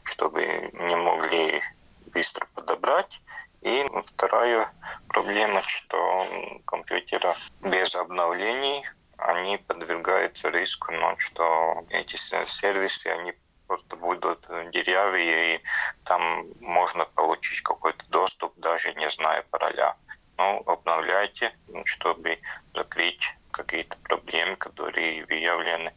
чтобы 0.04 0.70
не 0.72 0.96
могли 0.96 1.62
быстро 2.06 2.46
подобрать. 2.54 3.22
И 3.60 3.84
вторая 4.04 4.72
проблема, 5.08 5.60
что 5.62 6.26
компьютеры 6.64 7.34
без 7.60 7.94
обновлений, 7.94 8.84
они 9.18 9.58
подвергаются 9.58 10.48
риску, 10.48 10.92
но 10.92 11.16
что 11.16 11.84
эти 11.90 12.16
сервисы, 12.16 13.08
они 13.08 13.34
просто 13.68 13.96
будут 13.96 14.48
деревья, 14.72 15.54
и 15.54 15.60
там 16.04 16.46
можно 16.60 17.04
получить 17.04 17.60
какой-то 17.60 18.04
доступ, 18.08 18.58
даже 18.58 18.94
не 18.94 19.08
зная 19.10 19.44
пароля. 19.50 19.94
Ну, 20.38 20.62
обновляйте, 20.66 21.52
чтобы 21.84 22.38
закрыть 22.74 23.34
какие-то 23.50 23.96
проблемы, 23.98 24.56
которые 24.56 25.24
выявлены 25.26 25.92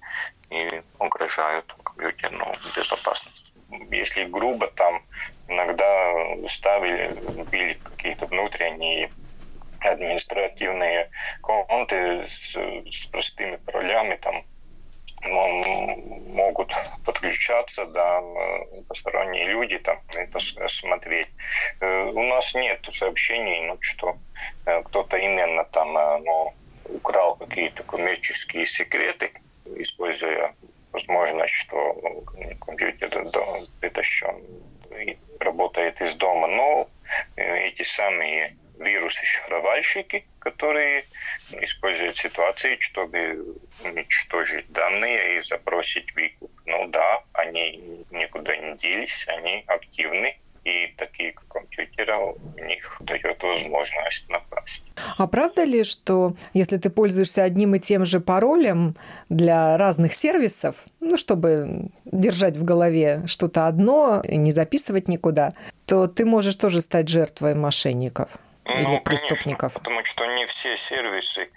и 0.49 0.83
угрожают 0.99 1.73
компьютерную 1.83 2.57
безопасность. 2.75 3.53
Если 3.89 4.25
грубо, 4.25 4.67
там 4.67 5.05
иногда 5.47 6.13
ставили, 6.47 7.15
били 7.51 7.73
какие-то 7.73 8.25
внутренние 8.25 9.11
административные 9.79 11.09
конты 11.41 12.23
с, 12.23 12.55
с 12.55 13.05
простыми 13.05 13.55
паролями, 13.57 14.15
там 14.15 14.43
могут 15.25 16.73
подключаться, 17.05 17.85
да, 17.87 18.21
посторонние 18.87 19.45
люди 19.45 19.77
там 19.79 19.99
это 20.13 20.39
смотреть. 20.39 21.27
Э, 21.79 22.05
у 22.05 22.23
нас 22.23 22.55
нет 22.55 22.79
сообщений, 22.89 23.61
ну, 23.67 23.77
что 23.79 24.17
э, 24.65 24.81
кто-то 24.83 25.17
именно 25.17 25.63
там, 25.65 25.97
э, 25.97 26.17
ну, 26.19 26.53
украл 26.85 27.35
какие-то 27.35 27.83
коммерческие 27.83 28.65
секреты, 28.65 29.31
используя 29.77 30.55
возможность, 30.91 31.53
что 31.53 31.93
компьютер 32.59 33.09
притащен 33.79 34.43
и 34.91 35.17
работает 35.39 36.01
из 36.01 36.15
дома. 36.15 36.47
Но 36.47 36.89
эти 37.37 37.83
самые 37.83 38.57
вирусы-шифровальщики, 38.81 40.25
которые 40.39 41.05
используют 41.51 42.15
ситуации, 42.15 42.77
чтобы 42.79 43.57
уничтожить 43.83 44.71
данные 44.71 45.37
и 45.37 45.41
запросить 45.41 46.13
выкуп. 46.15 46.51
Ну 46.65 46.87
да, 46.87 47.23
они 47.33 48.05
никуда 48.11 48.55
не 48.55 48.75
делись, 48.77 49.25
они 49.27 49.63
активны, 49.67 50.37
и 50.63 50.93
такие 50.97 51.33
компьютеры 51.49 52.15
у 52.15 52.37
них 52.63 52.97
дает 52.99 53.41
возможность 53.41 54.29
напасть. 54.29 54.83
А 55.17 55.25
правда 55.25 55.63
ли, 55.63 55.83
что 55.83 56.35
если 56.53 56.77
ты 56.77 56.89
пользуешься 56.89 57.43
одним 57.43 57.75
и 57.75 57.79
тем 57.79 58.05
же 58.05 58.19
паролем 58.19 58.95
для 59.29 59.77
разных 59.77 60.13
сервисов, 60.13 60.75
ну, 60.99 61.17
чтобы 61.17 61.89
держать 62.05 62.55
в 62.55 62.63
голове 62.63 63.23
что-то 63.25 63.67
одно 63.67 64.21
не 64.27 64.51
записывать 64.51 65.07
никуда, 65.07 65.53
то 65.85 66.07
ты 66.07 66.25
можешь 66.25 66.55
тоже 66.55 66.81
стать 66.81 67.07
жертвой 67.09 67.55
мошенников? 67.55 68.29
Или 68.77 68.83
ну, 68.83 69.01
преступников? 69.01 69.73
Конечно, 69.73 69.79
потому 69.79 70.05
что 70.05 70.25
не 70.35 70.45
все 70.45 70.75
сервисы 70.77 71.49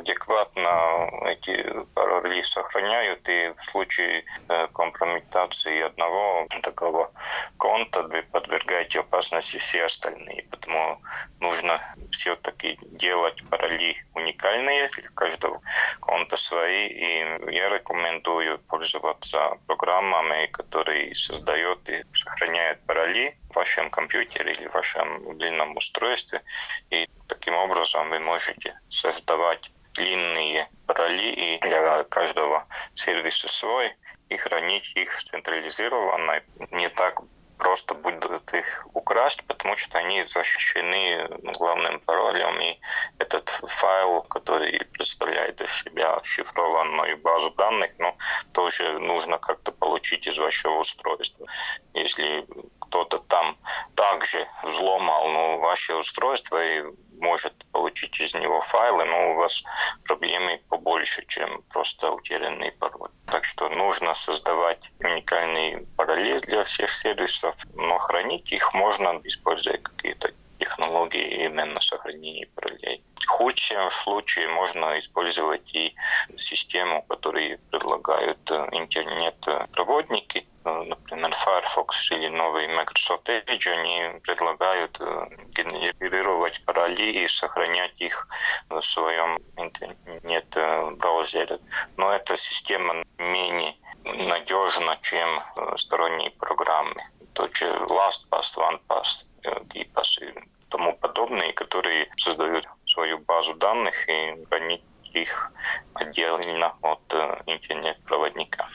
адекватно 0.00 1.10
эти 1.26 1.64
пароли 1.94 2.42
сохраняют, 2.42 3.28
и 3.28 3.50
в 3.50 3.62
случае 3.62 4.24
э, 4.48 4.68
компрометации 4.68 5.82
одного 5.82 6.46
такого 6.62 7.12
конта 7.56 8.02
вы 8.02 8.22
подвергаете 8.22 9.00
опасности 9.00 9.58
все 9.58 9.84
остальные. 9.84 10.46
Поэтому 10.50 11.00
нужно 11.40 11.80
все-таки 12.10 12.78
делать 12.82 13.42
пароли 13.48 13.96
уникальные 14.14 14.88
для 14.88 15.08
каждого 15.10 15.60
конта 16.00 16.36
свои. 16.36 16.88
И 16.88 17.18
я 17.52 17.68
рекомендую 17.68 18.58
пользоваться 18.60 19.58
программами, 19.66 20.46
которые 20.46 21.14
создают 21.14 21.88
и 21.88 22.04
сохраняют 22.12 22.80
пароли 22.86 23.36
в 23.50 23.56
вашем 23.56 23.90
компьютере 23.90 24.52
или 24.52 24.68
в 24.68 24.74
вашем 24.74 25.24
мобильном 25.24 25.76
устройстве. 25.76 26.42
И 26.90 27.08
таким 27.28 27.54
образом 27.54 28.10
вы 28.10 28.18
можете 28.18 28.78
создавать 28.88 29.72
длинные 29.94 30.68
пароли 30.86 31.58
для 31.62 32.04
каждого 32.04 32.66
сервиса 32.94 33.48
свой 33.48 33.94
и 34.28 34.36
хранить 34.36 34.96
их 34.96 35.10
централизованно. 35.22 36.42
Не 36.70 36.88
так 36.88 37.20
просто 37.60 37.94
будут 37.94 38.54
их 38.54 38.86
украсть, 38.94 39.46
потому 39.46 39.76
что 39.76 39.98
они 39.98 40.24
защищены 40.24 41.28
главным 41.58 42.00
паролем. 42.00 42.58
И 42.60 42.80
этот 43.18 43.48
файл, 43.48 44.22
который 44.22 44.78
представляет 44.92 45.60
из 45.60 45.82
себя 45.82 46.18
шифрованную 46.22 47.18
базу 47.18 47.50
данных, 47.50 47.92
ну, 47.98 48.16
тоже 48.52 48.98
нужно 48.98 49.38
как-то 49.38 49.72
получить 49.72 50.26
из 50.26 50.38
вашего 50.38 50.78
устройства. 50.78 51.46
Если 51.94 52.46
кто-то 52.80 53.18
там 53.18 53.58
также 53.94 54.48
взломал 54.64 55.28
ну, 55.28 55.58
ваше 55.60 55.94
устройство 55.94 56.64
и 56.64 56.82
может 57.20 57.66
получить 57.72 58.20
из 58.20 58.34
него 58.34 58.60
файлы, 58.60 59.04
но 59.04 59.32
у 59.32 59.34
вас 59.34 59.62
проблемы 60.04 60.60
побольше, 60.68 61.24
чем 61.26 61.62
просто 61.72 62.10
утерянный 62.10 62.72
пароль. 62.72 63.10
Так 63.26 63.44
что 63.44 63.68
нужно 63.68 64.14
создавать 64.14 64.90
уникальные 65.00 65.86
пароли 65.96 66.38
для 66.40 66.64
всех 66.64 66.90
сервисов, 66.90 67.54
но 67.74 67.98
хранить 67.98 68.52
их 68.52 68.74
можно, 68.74 69.20
используя 69.24 69.78
какие-то 69.78 70.32
технологии 70.70 71.44
именно 71.44 71.80
сохранения 71.80 72.46
паролей. 72.54 73.02
В 73.16 73.26
худшем 73.26 73.90
случае 73.90 74.48
можно 74.48 74.98
использовать 74.98 75.74
и 75.74 75.94
систему, 76.36 77.02
которые 77.02 77.58
предлагают 77.70 78.50
э, 78.50 78.68
интернет-проводники, 78.72 80.46
э, 80.64 80.82
например, 80.86 81.32
Firefox 81.32 82.12
или 82.12 82.28
новый 82.28 82.68
Microsoft 82.68 83.28
Edge, 83.28 83.68
они 83.68 84.20
предлагают 84.20 84.98
э, 85.00 85.26
генерировать 85.56 86.64
пароли 86.64 87.24
и 87.24 87.28
сохранять 87.28 88.00
их 88.00 88.28
в 88.68 88.80
своем 88.80 89.38
интернет-браузере. 89.56 91.58
Но 91.96 92.12
эта 92.12 92.36
система 92.36 93.04
менее 93.18 93.74
надежна, 94.04 94.96
чем 95.02 95.40
сторонние 95.76 96.30
программы. 96.30 97.02
Тот 97.34 97.54
же 97.54 97.66
LastPass, 97.66 98.56
OnePass, 98.56 99.26
KeePass 99.44 100.22
и 100.22 100.59
тому 100.70 100.96
подобные, 100.96 101.52
которые 101.52 102.08
создают 102.16 102.66
свою 102.86 103.18
базу 103.18 103.54
данных 103.54 104.08
и 104.08 104.44
хранить 104.48 104.82
их 105.12 105.52
отдельно 105.94 106.74
от 106.82 107.00
э, 107.12 107.42
интернет-проводника. 107.46 108.66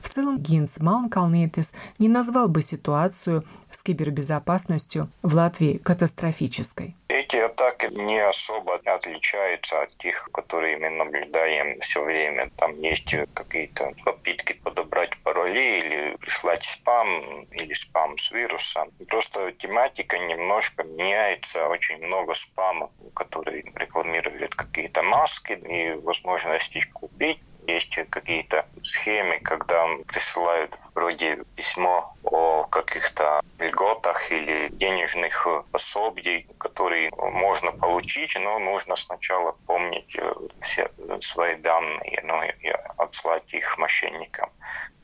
В 0.00 0.08
целом 0.08 0.38
Гинс 0.38 0.78
Малнкалнейтес 0.78 1.74
не 1.98 2.08
назвал 2.08 2.48
бы 2.48 2.62
ситуацию 2.62 3.44
с 3.70 3.82
кибербезопасностью 3.82 5.10
в 5.22 5.34
Латвии 5.34 5.78
катастрофической. 5.78 6.96
Эти 7.32 7.40
атаки 7.40 7.86
не 7.86 8.18
особо 8.18 8.74
отличаются 8.74 9.80
от 9.80 9.96
тех, 9.96 10.28
которые 10.34 10.76
мы 10.76 10.90
наблюдаем 10.90 11.80
все 11.80 12.02
время. 12.04 12.50
Там 12.56 12.78
есть 12.82 13.14
какие-то 13.32 13.94
попытки 14.04 14.52
подобрать 14.52 15.16
пароли 15.22 15.78
или 15.78 16.16
прислать 16.16 16.62
спам 16.62 17.44
или 17.44 17.72
спам 17.72 18.18
с 18.18 18.32
вирусом. 18.32 18.90
Просто 19.08 19.50
тематика 19.52 20.18
немножко 20.18 20.84
меняется. 20.84 21.68
Очень 21.68 22.04
много 22.04 22.34
спама, 22.34 22.90
который 23.14 23.64
рекламирует 23.76 24.54
какие-то 24.54 25.02
маски 25.02 25.52
и 25.54 25.94
возможности 25.94 26.82
купить 26.92 27.40
есть 27.66 27.98
какие-то 28.10 28.66
схемы, 28.82 29.38
когда 29.40 29.86
присылают 30.06 30.78
вроде 30.94 31.38
письмо 31.56 32.14
о 32.24 32.64
каких-то 32.64 33.40
льготах 33.58 34.30
или 34.30 34.68
денежных 34.72 35.46
пособий, 35.70 36.46
которые 36.58 37.10
можно 37.16 37.72
получить, 37.72 38.36
но 38.40 38.58
нужно 38.58 38.96
сначала 38.96 39.52
помнить 39.66 40.16
э, 40.16 40.34
все 40.60 40.90
свои 41.20 41.56
данные 41.56 42.22
ну, 42.24 42.42
и 42.42 42.72
отслать 42.96 43.54
их 43.54 43.78
мошенникам. 43.78 44.50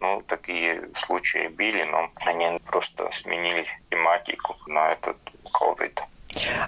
Ну, 0.00 0.22
такие 0.26 0.88
случаи 0.94 1.48
были, 1.48 1.82
но 1.82 2.10
они 2.26 2.58
просто 2.64 3.08
сменили 3.10 3.64
тематику 3.90 4.54
на 4.66 4.92
этот 4.92 5.16
COVID. 5.60 6.00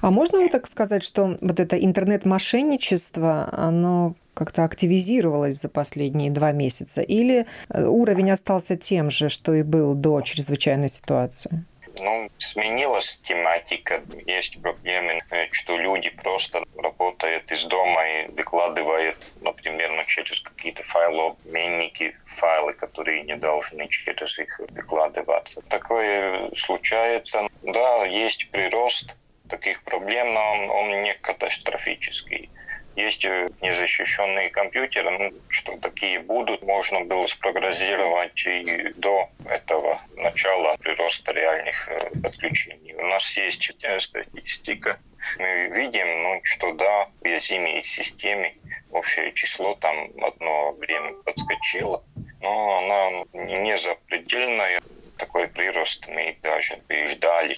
А 0.01 0.11
можно 0.11 0.49
так 0.49 0.67
сказать, 0.67 1.05
что 1.05 1.39
вот 1.41 1.61
это 1.61 1.79
интернет-мошенничество, 1.79 3.49
оно 3.53 4.15
как-то 4.41 4.65
активизировалось 4.65 5.57
за 5.57 5.69
последние 5.69 6.31
два 6.31 6.53
месяца? 6.53 7.03
Или 7.03 7.45
э, 7.69 7.85
уровень 7.85 8.31
остался 8.31 8.75
тем 8.75 9.11
же, 9.11 9.29
что 9.29 9.53
и 9.53 9.63
был 9.63 9.93
до 9.93 10.23
чрезвычайной 10.23 10.89
ситуации? 10.89 11.67
Ну, 12.01 12.31
сменилась 12.39 13.21
тематика. 13.23 14.03
Есть 14.27 14.63
проблемы, 14.63 15.19
э, 15.31 15.45
что 15.53 15.77
люди 15.77 16.09
просто 16.09 16.65
работают 16.75 17.53
из 17.53 17.67
дома 17.67 18.01
и 18.09 18.29
выкладывают, 18.29 19.19
например, 19.43 19.91
ну, 19.93 20.03
через 20.05 20.41
какие-то 20.41 20.83
файлообменники, 20.83 22.17
файлы, 22.25 22.73
которые 22.73 23.23
не 23.25 23.37
должны 23.37 23.89
через 23.89 24.39
их 24.39 24.59
выкладываться. 24.71 25.61
Такое 25.69 26.49
случается. 26.55 27.47
Да, 27.63 28.07
есть 28.07 28.51
прирост 28.51 29.17
таких 29.51 29.83
проблем, 29.83 30.33
но 30.33 30.53
он, 30.53 30.71
он 30.71 31.03
не 31.03 31.13
катастрофический. 31.21 32.49
Есть 32.97 33.25
э, 33.25 33.49
незащищенные 33.61 34.51
компьютеры, 34.51 35.11
ну, 35.11 35.33
что 35.49 35.77
такие 35.79 36.19
будут, 36.21 36.63
можно 36.63 37.01
было 37.05 37.27
спрогнозировать 37.27 38.45
и 38.47 38.93
до 38.97 39.29
этого 39.47 40.01
начала 40.17 40.77
прироста 40.77 41.33
реальных 41.33 41.89
э, 41.89 42.11
подключений. 42.23 42.95
У 42.95 43.07
нас 43.07 43.37
есть 43.37 43.73
э, 43.83 44.01
статистика, 44.01 44.99
мы 45.39 45.71
видим, 45.75 46.23
ну, 46.23 46.41
что 46.43 46.73
да, 46.73 47.07
в 47.21 47.25
уязвимой 47.25 47.81
системе 47.83 48.55
общее 48.91 49.33
число 49.33 49.75
там 49.77 50.11
одно 50.23 50.73
время 50.73 51.13
подскочило, 51.25 52.03
но 52.41 52.79
она 52.79 53.25
не 53.33 53.77
запредельная, 53.77 54.81
такой 55.17 55.49
прирост 55.49 56.09
мы 56.09 56.37
даже 56.43 56.81
и 56.89 57.07
ждали. 57.07 57.57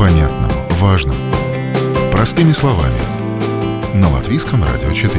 Непонятным, 0.00 0.50
важным. 0.78 1.16
Простыми 2.10 2.52
словами. 2.52 2.96
На 3.94 4.08
Латвийском 4.08 4.64
радио 4.64 4.90
4. 4.94 5.12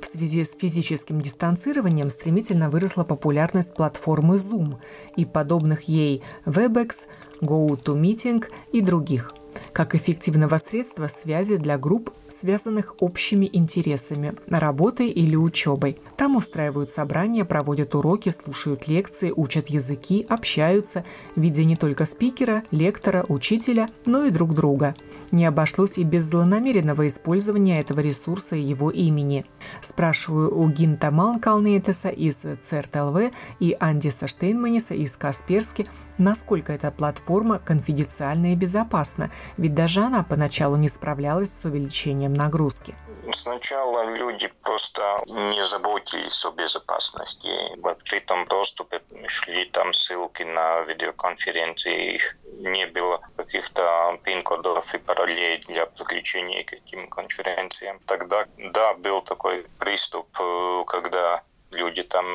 В 0.00 0.04
связи 0.04 0.42
с 0.42 0.56
физическим 0.56 1.20
дистанцированием 1.20 2.10
стремительно 2.10 2.70
выросла 2.70 3.04
популярность 3.04 3.76
платформы 3.76 4.34
Zoom 4.34 4.78
и 5.14 5.24
подобных 5.24 5.82
ей 5.82 6.24
WebEx, 6.44 7.06
GoToMeeting 7.40 8.46
и 8.72 8.80
других– 8.80 9.32
как 9.72 9.94
эффективного 9.94 10.58
средства 10.58 11.08
связи 11.08 11.56
для 11.56 11.78
групп, 11.78 12.10
связанных 12.36 12.94
общими 13.00 13.48
интересами, 13.50 14.34
работой 14.48 15.08
или 15.08 15.36
учебой. 15.36 15.96
Там 16.16 16.36
устраивают 16.36 16.90
собрания, 16.90 17.44
проводят 17.44 17.94
уроки, 17.94 18.28
слушают 18.28 18.88
лекции, 18.88 19.32
учат 19.34 19.68
языки, 19.68 20.26
общаются, 20.28 21.04
видя 21.34 21.64
не 21.64 21.76
только 21.76 22.04
спикера, 22.04 22.62
лектора, 22.70 23.24
учителя, 23.28 23.88
но 24.04 24.24
и 24.24 24.30
друг 24.30 24.54
друга. 24.54 24.94
Не 25.32 25.46
обошлось 25.46 25.98
и 25.98 26.04
без 26.04 26.24
злонамеренного 26.24 27.08
использования 27.08 27.80
этого 27.80 28.00
ресурса 28.00 28.54
и 28.54 28.60
его 28.60 28.90
имени. 28.90 29.46
Спрашиваю 29.80 30.56
у 30.56 30.68
Гинта 30.68 31.10
Малнкалнейтеса 31.10 32.10
из 32.10 32.36
ЦРТЛВ 32.36 33.32
и 33.60 33.76
Андиса 33.80 34.26
Штейнманиса 34.26 34.94
из 34.94 35.16
Касперски, 35.16 35.86
насколько 36.18 36.72
эта 36.72 36.90
платформа 36.90 37.58
конфиденциальна 37.58 38.52
и 38.52 38.56
безопасна, 38.56 39.30
ведь 39.56 39.74
даже 39.74 40.00
она 40.00 40.22
поначалу 40.22 40.76
не 40.76 40.88
справлялась 40.88 41.52
с 41.52 41.64
увеличением 41.64 42.34
нагрузки. 42.34 42.94
Сначала 43.32 44.14
люди 44.14 44.48
просто 44.62 45.22
не 45.26 45.64
заботились 45.64 46.44
о 46.44 46.52
безопасности. 46.52 47.48
В 47.80 47.88
открытом 47.88 48.46
доступе 48.46 49.02
шли 49.26 49.64
там 49.66 49.92
ссылки 49.92 50.44
на 50.44 50.82
видеоконференции, 50.82 52.14
их 52.14 52.36
не 52.58 52.86
было 52.86 53.20
каких-то 53.36 54.18
пин-кодов 54.22 54.94
и 54.94 54.98
паролей 54.98 55.58
для 55.66 55.86
подключения 55.86 56.64
к 56.64 56.72
этим 56.74 57.08
конференциям. 57.08 58.00
Тогда, 58.06 58.46
да, 58.58 58.94
был 58.94 59.20
такой 59.22 59.66
приступ, 59.78 60.28
э, 60.40 60.84
когда 60.86 61.42
люди 61.72 62.02
там 62.02 62.26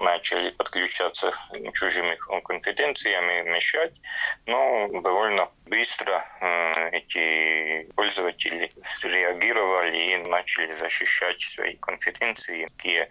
начали 0.00 0.50
подключаться 0.50 1.32
чужими 1.72 2.16
конференциями, 2.42 3.48
мешать, 3.50 4.00
но 4.46 4.88
довольно 5.00 5.48
быстро 5.66 6.24
э, 6.40 6.90
эти 6.90 7.90
пользователи 7.94 8.72
среагировали 8.82 9.96
и 9.96 10.16
начали 10.28 10.72
защищать 10.72 11.40
свои 11.40 11.76
конференции. 11.76 12.66
Такие 12.76 13.08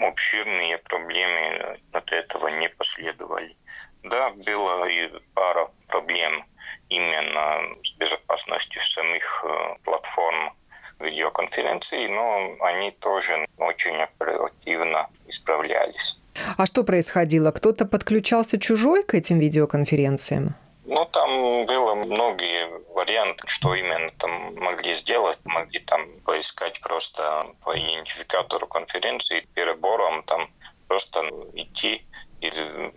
обширные 0.00 0.78
проблемы 0.78 1.78
от 1.92 2.12
этого 2.12 2.48
не 2.48 2.68
последовали. 2.68 3.56
Да, 4.02 4.30
было 4.30 4.84
и 4.84 5.10
пара 5.34 5.68
проблем 5.88 6.44
именно 6.88 7.60
с 7.82 7.92
безопасностью 7.96 8.80
самих 8.82 9.44
э, 9.44 9.76
платформ 9.84 10.56
видеоконференций, 11.00 12.08
но 12.08 12.56
они 12.60 12.90
тоже 12.92 13.46
очень 13.58 13.96
оперативно 13.96 15.08
исправлялись. 15.26 16.20
А 16.56 16.66
что 16.66 16.84
происходило? 16.84 17.50
Кто-то 17.50 17.86
подключался 17.86 18.58
чужой 18.58 19.02
к 19.02 19.14
этим 19.14 19.38
видеоконференциям? 19.38 20.54
Ну, 20.84 21.04
там 21.06 21.66
было 21.66 21.94
многие 21.96 22.68
варианты, 22.94 23.42
что 23.46 23.74
именно 23.74 24.12
там 24.18 24.54
могли 24.54 24.94
сделать. 24.94 25.38
Могли 25.44 25.80
там 25.80 26.06
поискать 26.24 26.80
просто 26.80 27.46
по 27.64 27.76
идентификатору 27.76 28.68
конференции, 28.68 29.46
перебором 29.54 30.22
там 30.22 30.48
просто 30.96 31.20
идти 31.54 32.02
и 32.40 32.50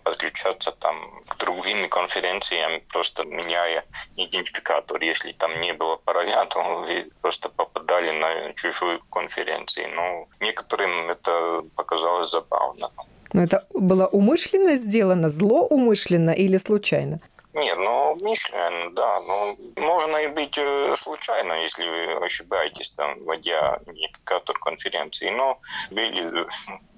подключаться 0.04 0.72
там 0.72 0.96
к 1.28 1.38
другим 1.38 1.90
конференциям, 1.90 2.82
просто 2.94 3.24
меняя 3.24 3.84
идентификатор. 4.16 5.04
Если 5.04 5.34
там 5.34 5.60
не 5.62 5.74
было 5.74 5.98
пароля, 5.98 6.46
то 6.50 6.62
вы 6.88 7.12
просто 7.22 7.50
попадали 7.50 8.12
на 8.12 8.54
чужую 8.54 9.00
конференцию. 9.12 9.90
Но 9.96 10.28
некоторым 10.40 11.10
это 11.10 11.62
показалось 11.76 12.32
забавно. 12.32 12.90
Но 13.34 13.44
это 13.44 13.68
было 13.74 14.08
умышленно 14.08 14.78
сделано, 14.78 15.30
злоумышленно 15.30 16.32
или 16.32 16.58
случайно? 16.58 17.20
Нет, 17.54 17.78
ну, 17.78 18.16
Мишлен, 18.22 18.94
да, 18.94 19.20
ну, 19.22 19.58
можно 19.78 20.18
и 20.18 20.28
быть 20.28 20.56
э, 20.58 20.96
случайно, 20.96 21.54
если 21.54 21.84
вы 21.84 22.26
ошибаетесь, 22.26 22.92
там, 22.92 23.24
вводя 23.24 23.80
индикатор 23.88 24.58
конференции, 24.60 25.30
но 25.30 25.60
были 25.90 26.48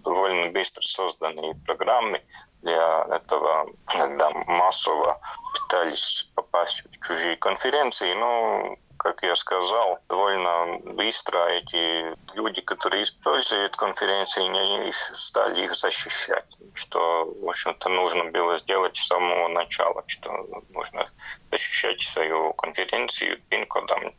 довольно 0.03 0.51
быстро 0.51 0.81
созданные 0.81 1.55
программы 1.65 2.21
для 2.61 3.05
этого, 3.09 3.67
когда 3.85 4.29
массово 4.29 5.21
пытались 5.53 6.29
попасть 6.35 6.83
в 6.91 7.07
чужие 7.07 7.37
конференции, 7.37 8.13
но 8.13 8.75
как 9.01 9.23
я 9.23 9.33
сказал, 9.33 9.99
довольно 10.07 10.77
быстро 10.93 11.47
эти 11.47 12.15
люди, 12.35 12.61
которые 12.61 13.01
используют 13.01 13.75
конференции, 13.75 14.43
не 14.43 14.91
стали 14.91 15.63
их 15.63 15.73
защищать. 15.73 16.45
Что, 16.75 17.25
в 17.25 17.49
общем-то, 17.49 17.89
нужно 17.89 18.25
было 18.25 18.59
сделать 18.59 18.95
с 18.95 19.07
самого 19.07 19.47
начала, 19.47 20.03
что 20.05 20.31
нужно 20.69 21.09
защищать 21.49 21.99
свою 22.01 22.53
конференцию 22.53 23.41
пин-кодом, 23.49 24.13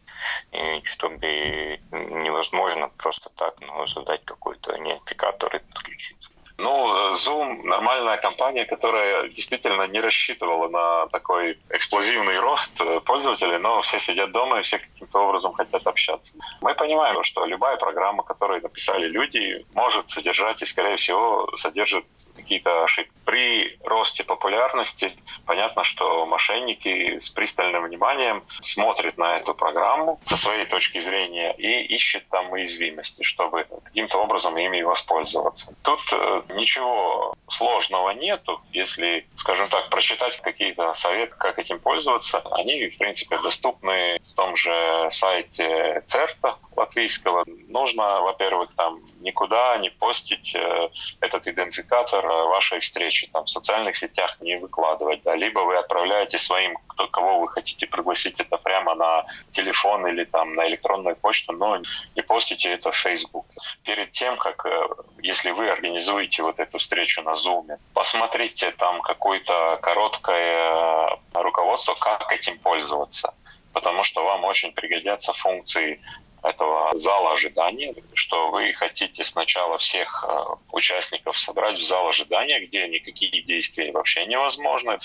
и 0.51 0.81
чтобы 0.83 1.79
невозможно 1.93 2.89
просто 2.89 3.31
так 3.37 3.55
ну, 3.61 3.87
задать 3.87 4.25
какой-то 4.25 4.77
идентификатор 4.77 5.55
и 5.55 5.61
подключиться. 5.61 6.31
Ну, 6.59 7.13
Zoom 7.13 7.63
нормальная 7.65 8.19
компания, 8.19 8.65
которая 8.65 9.29
действительно 9.29 9.87
не 9.87 10.01
рассчитывала 10.01 10.69
на 10.69 11.07
такой 11.09 11.59
эксплозивный 11.71 12.39
рост 12.39 12.81
э, 12.81 13.01
пользователей, 13.01 13.59
но 13.59 13.81
все 13.81 13.99
сидят 13.99 14.33
дома 14.33 14.61
и 14.61 14.63
все 14.63 14.79
каким-то 14.79 15.21
образом 15.21 15.53
хотят 15.55 15.87
общаться. 15.87 16.37
Мы 16.61 16.75
понимаем, 16.75 17.23
что 17.23 17.45
любая 17.47 17.77
программа, 17.77 18.23
которую 18.23 18.63
написали 18.63 19.07
люди, 19.07 19.65
может 19.73 20.09
содержать 20.09 20.63
и, 20.63 20.67
скорее 20.67 20.97
всего, 20.97 21.49
содержит 21.57 22.05
какие-то 22.43 22.85
ошибки. 22.85 23.13
При 23.25 23.79
росте 23.85 24.25
популярности 24.25 25.17
понятно, 25.47 25.85
что 25.85 26.27
мошенники 26.27 27.19
с 27.19 27.31
пристальным 27.31 27.85
вниманием 27.85 28.43
смотрят 28.61 29.17
на 29.17 29.37
эту 29.37 29.55
программу 29.55 30.21
со 30.23 30.37
своей 30.37 30.67
точки 30.67 30.99
зрения 30.99 31.55
и 31.57 31.95
ищут 31.95 32.25
там 32.29 32.51
уязвимости, 32.51 33.23
чтобы 33.23 33.67
каким-то 33.85 34.19
образом 34.19 34.57
ими 34.57 34.83
воспользоваться. 34.83 35.75
Тут 35.83 36.01
э, 36.13 36.43
ничего 36.55 37.35
сложного 37.49 38.11
нету, 38.11 38.61
если, 38.73 39.27
скажем 39.37 39.69
так, 39.69 39.89
прочитать 39.91 40.41
какие-то 40.41 40.93
советы, 40.95 41.35
как 41.39 41.59
этим 41.59 41.79
пользоваться. 41.79 42.43
Они, 42.51 42.89
в 42.89 42.99
принципе, 42.99 43.39
доступны 43.39 44.19
в 44.21 44.35
том 44.35 44.57
же 44.57 45.09
сайте 45.11 46.03
CERTA 46.07 46.57
латвийского. 46.77 47.45
Нужно, 47.69 48.21
во-первых, 48.21 48.75
там 48.75 49.01
никуда 49.23 49.77
не 49.79 49.91
постить 49.91 50.55
э, 50.55 50.89
этот 51.21 51.47
идентификатор 51.47 52.27
вашей 52.27 52.81
встречи, 52.81 53.29
там 53.33 53.45
в 53.45 53.51
социальных 53.51 53.97
сетях 53.97 54.37
не 54.41 54.57
выкладывать, 54.57 55.23
да, 55.23 55.35
либо 55.35 55.61
вы 55.61 55.77
отправляете 55.77 56.39
своим, 56.39 56.77
кто, 56.89 57.09
кого 57.09 57.41
вы 57.41 57.49
хотите 57.49 57.87
пригласить 57.87 58.41
это 58.41 58.57
прямо 58.59 58.95
на 58.95 59.25
телефон 59.51 60.07
или 60.07 60.25
там 60.25 60.55
на 60.55 60.67
электронную 60.69 61.17
почту, 61.17 61.53
но 61.53 61.81
не 62.17 62.23
постите 62.23 62.73
это 62.73 62.91
в 62.91 62.97
Facebook. 62.97 63.47
Перед 63.85 64.11
тем, 64.13 64.37
как, 64.37 64.67
э, 64.67 64.89
если 65.23 65.51
вы 65.51 65.71
организуете 65.71 66.43
вот 66.43 66.61
эту 66.61 66.79
встречу 66.79 67.23
на 67.23 67.33
Zoom, 67.33 67.79
посмотрите 67.95 68.73
там 68.73 69.01
какое-то 69.03 69.79
короткое 69.83 71.19
руководство, 71.35 71.95
как 71.95 72.33
этим 72.33 72.59
пользоваться 72.59 73.33
потому 73.73 74.05
что 74.05 74.25
вам 74.25 74.45
очень 74.45 74.73
пригодятся 74.73 75.33
функции 75.33 76.01
этого 76.43 76.91
зала 76.99 77.33
ожидания, 77.33 77.95
что 78.15 78.51
вы 78.51 78.73
хотите 78.73 79.25
сначала 79.25 79.79
всех 79.79 80.25
э, 80.27 80.45
участников 80.73 81.39
собрать 81.39 81.79
в 81.79 81.83
зал 81.83 82.09
ожидания, 82.09 82.59
где 82.61 82.89
никакие 82.89 83.43
действия 83.43 83.93
вообще 83.93 84.27
невозможны. 84.27 84.99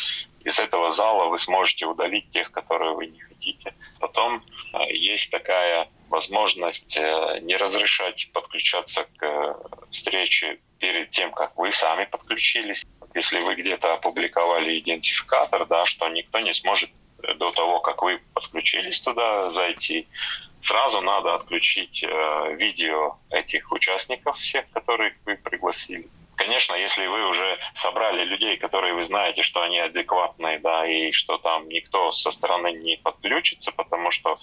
Из 0.44 0.60
этого 0.60 0.90
зала 0.90 1.26
вы 1.30 1.38
сможете 1.38 1.86
удалить 1.86 2.30
тех, 2.30 2.52
которые 2.52 2.94
вы 2.94 3.08
не 3.08 3.20
хотите. 3.20 3.76
Потом 4.00 4.42
э, 4.74 4.94
есть 4.94 5.32
такая 5.32 5.90
возможность 6.10 6.98
э, 6.98 7.40
не 7.42 7.56
разрешать 7.56 8.30
подключаться 8.34 9.06
к 9.18 9.58
встрече 9.92 10.60
перед 10.80 11.12
тем, 11.12 11.32
как 11.32 11.56
вы 11.56 11.72
сами 11.72 12.06
подключились. 12.06 12.84
Если 13.14 13.40
вы 13.40 13.56
где-то 13.56 13.94
опубликовали 13.94 14.80
идентификатор, 14.80 15.66
да, 15.68 15.86
что 15.86 16.08
никто 16.10 16.40
не 16.40 16.54
сможет 16.54 16.90
до 17.36 17.52
того, 17.52 17.80
как 17.80 18.02
вы 18.02 18.22
подключились 18.34 19.02
туда, 19.02 19.50
зайти 19.50 20.08
сразу 20.62 21.02
надо 21.02 21.36
отключить 21.36 22.04
э, 22.04 22.56
видео 22.56 23.18
этих 23.30 23.72
участников, 23.72 24.38
всех, 24.38 24.70
которых 24.72 25.14
вы 25.26 25.38
пригласили. 25.38 26.10
Конечно, 26.38 26.76
если 26.76 27.08
вы 27.08 27.28
уже 27.28 27.58
собрали 27.74 28.24
людей, 28.24 28.58
которые 28.58 28.94
вы 28.94 29.04
знаете, 29.04 29.42
что 29.42 29.62
они 29.64 29.80
адекватные, 29.80 30.60
да, 30.60 30.88
и 30.88 31.12
что 31.12 31.40
там 31.40 31.68
никто 31.68 32.12
со 32.12 32.30
стороны 32.30 32.74
не 32.74 32.98
подключится, 32.98 33.72
потому 33.72 34.12
что 34.12 34.38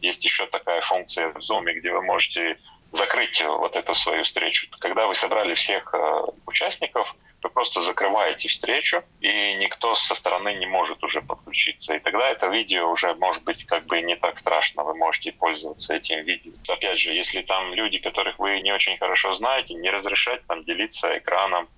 есть 0.00 0.24
еще 0.24 0.46
такая 0.46 0.80
функция 0.80 1.32
в 1.32 1.38
Zoom, 1.38 1.64
где 1.72 1.90
вы 1.92 2.02
можете 2.02 2.56
закрыть 2.92 3.42
вот 3.42 3.76
эту 3.76 3.94
свою 3.94 4.24
встречу. 4.24 4.68
Когда 4.78 5.06
вы 5.06 5.14
собрали 5.14 5.54
всех 5.54 5.94
э, 5.94 6.22
участников, 6.46 7.14
вы 7.42 7.50
просто 7.50 7.80
закрываете 7.80 8.48
встречу, 8.48 9.02
и 9.20 9.54
никто 9.54 9.94
со 9.94 10.14
стороны 10.14 10.54
не 10.54 10.66
может 10.66 11.02
уже 11.02 11.22
подключиться. 11.22 11.94
И 11.94 12.00
тогда 12.00 12.28
это 12.28 12.48
видео 12.48 12.90
уже 12.90 13.14
может 13.14 13.44
быть 13.44 13.64
как 13.64 13.86
бы 13.86 14.02
не 14.02 14.16
так 14.16 14.38
страшно, 14.38 14.82
вы 14.84 14.94
можете 14.94 15.32
пользоваться 15.32 15.94
этим 15.94 16.24
видео. 16.24 16.52
Опять 16.68 16.98
же, 16.98 17.12
если 17.12 17.42
там 17.42 17.72
люди, 17.74 17.98
которых 17.98 18.38
вы 18.38 18.60
не 18.60 18.72
очень 18.72 18.98
хорошо 18.98 19.34
знаете, 19.34 19.74
не 19.74 19.90
разрешать 19.90 20.46
там 20.46 20.64
делиться 20.64 21.16
экраном. 21.16 21.68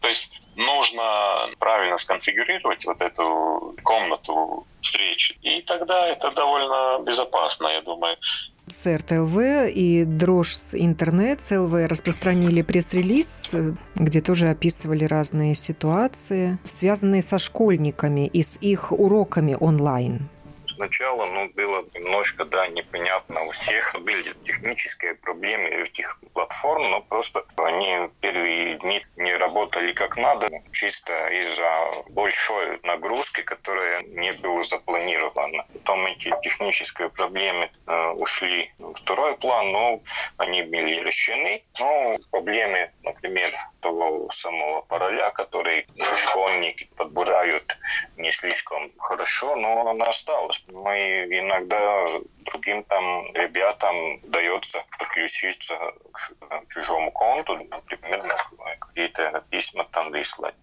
То 0.00 0.08
есть 0.08 0.32
нужно 0.56 1.48
правильно 1.58 1.96
сконфигурировать 1.96 2.84
вот 2.84 3.00
эту 3.00 3.74
комнату 3.82 4.66
встречи, 4.82 5.38
и 5.42 5.62
тогда 5.62 6.08
это 6.08 6.30
довольно 6.32 6.98
безопасно, 7.02 7.68
я 7.68 7.80
думаю. 7.80 8.18
ЦРТ 8.82 9.12
ЛВ 9.12 9.38
и 9.68 10.04
Дрожь 10.04 10.58
интернет 10.72 11.38
ЛВ 11.50 11.86
распространили 11.88 12.62
пресс-релиз, 12.62 13.50
где 13.94 14.20
тоже 14.20 14.48
описывали 14.50 15.04
разные 15.04 15.54
ситуации, 15.54 16.58
связанные 16.64 17.22
со 17.22 17.38
школьниками 17.38 18.26
и 18.26 18.42
с 18.42 18.58
их 18.60 18.90
уроками 18.90 19.56
онлайн. 19.58 20.28
Сначала 20.74 21.26
ну, 21.26 21.50
было 21.50 21.84
немножко 21.94 22.46
да, 22.46 22.66
непонятно 22.68 23.44
у 23.44 23.50
всех. 23.50 23.94
Были 24.00 24.32
технические 24.44 25.14
проблемы 25.14 25.68
этих 25.68 26.18
платформ, 26.32 26.82
но 26.90 27.02
просто 27.02 27.44
они 27.56 28.08
первые 28.20 28.76
дни 28.78 29.02
не 29.16 29.34
работали 29.36 29.92
как 29.92 30.16
надо, 30.16 30.48
чисто 30.72 31.12
из-за 31.28 31.70
большой 32.08 32.80
нагрузки, 32.84 33.42
которая 33.42 34.02
не 34.02 34.32
была 34.32 34.62
запланирована. 34.62 35.66
Потом 35.74 36.06
эти 36.06 36.32
технические 36.42 37.10
проблемы 37.10 37.70
э, 37.86 38.08
ушли 38.12 38.72
в 38.78 38.94
второй 38.94 39.36
план, 39.36 39.72
но 39.72 40.00
они 40.38 40.62
были 40.62 41.04
решены. 41.04 41.62
Но 41.80 42.16
проблемы, 42.30 42.90
например, 43.02 43.50
того 43.80 44.28
самого 44.30 44.82
пароля, 44.82 45.30
который 45.30 45.86
школьники 46.16 46.88
подбирают 46.96 47.64
не 48.16 48.32
слишком 48.32 48.90
хорошо, 48.98 49.56
но 49.56 49.90
она 49.90 50.06
осталась. 50.06 50.61
Мы 50.68 51.24
иногда 51.30 52.04
другим 52.52 52.84
там 52.84 53.26
ребятам 53.34 53.96
удается 54.22 54.84
подключиться 54.98 55.76
к 56.12 56.68
чужому 56.68 57.10
конту, 57.12 57.56
например, 57.70 58.22
какие-то 58.80 59.44
письма 59.50 59.84
там 59.90 60.10
выслать. 60.10 60.54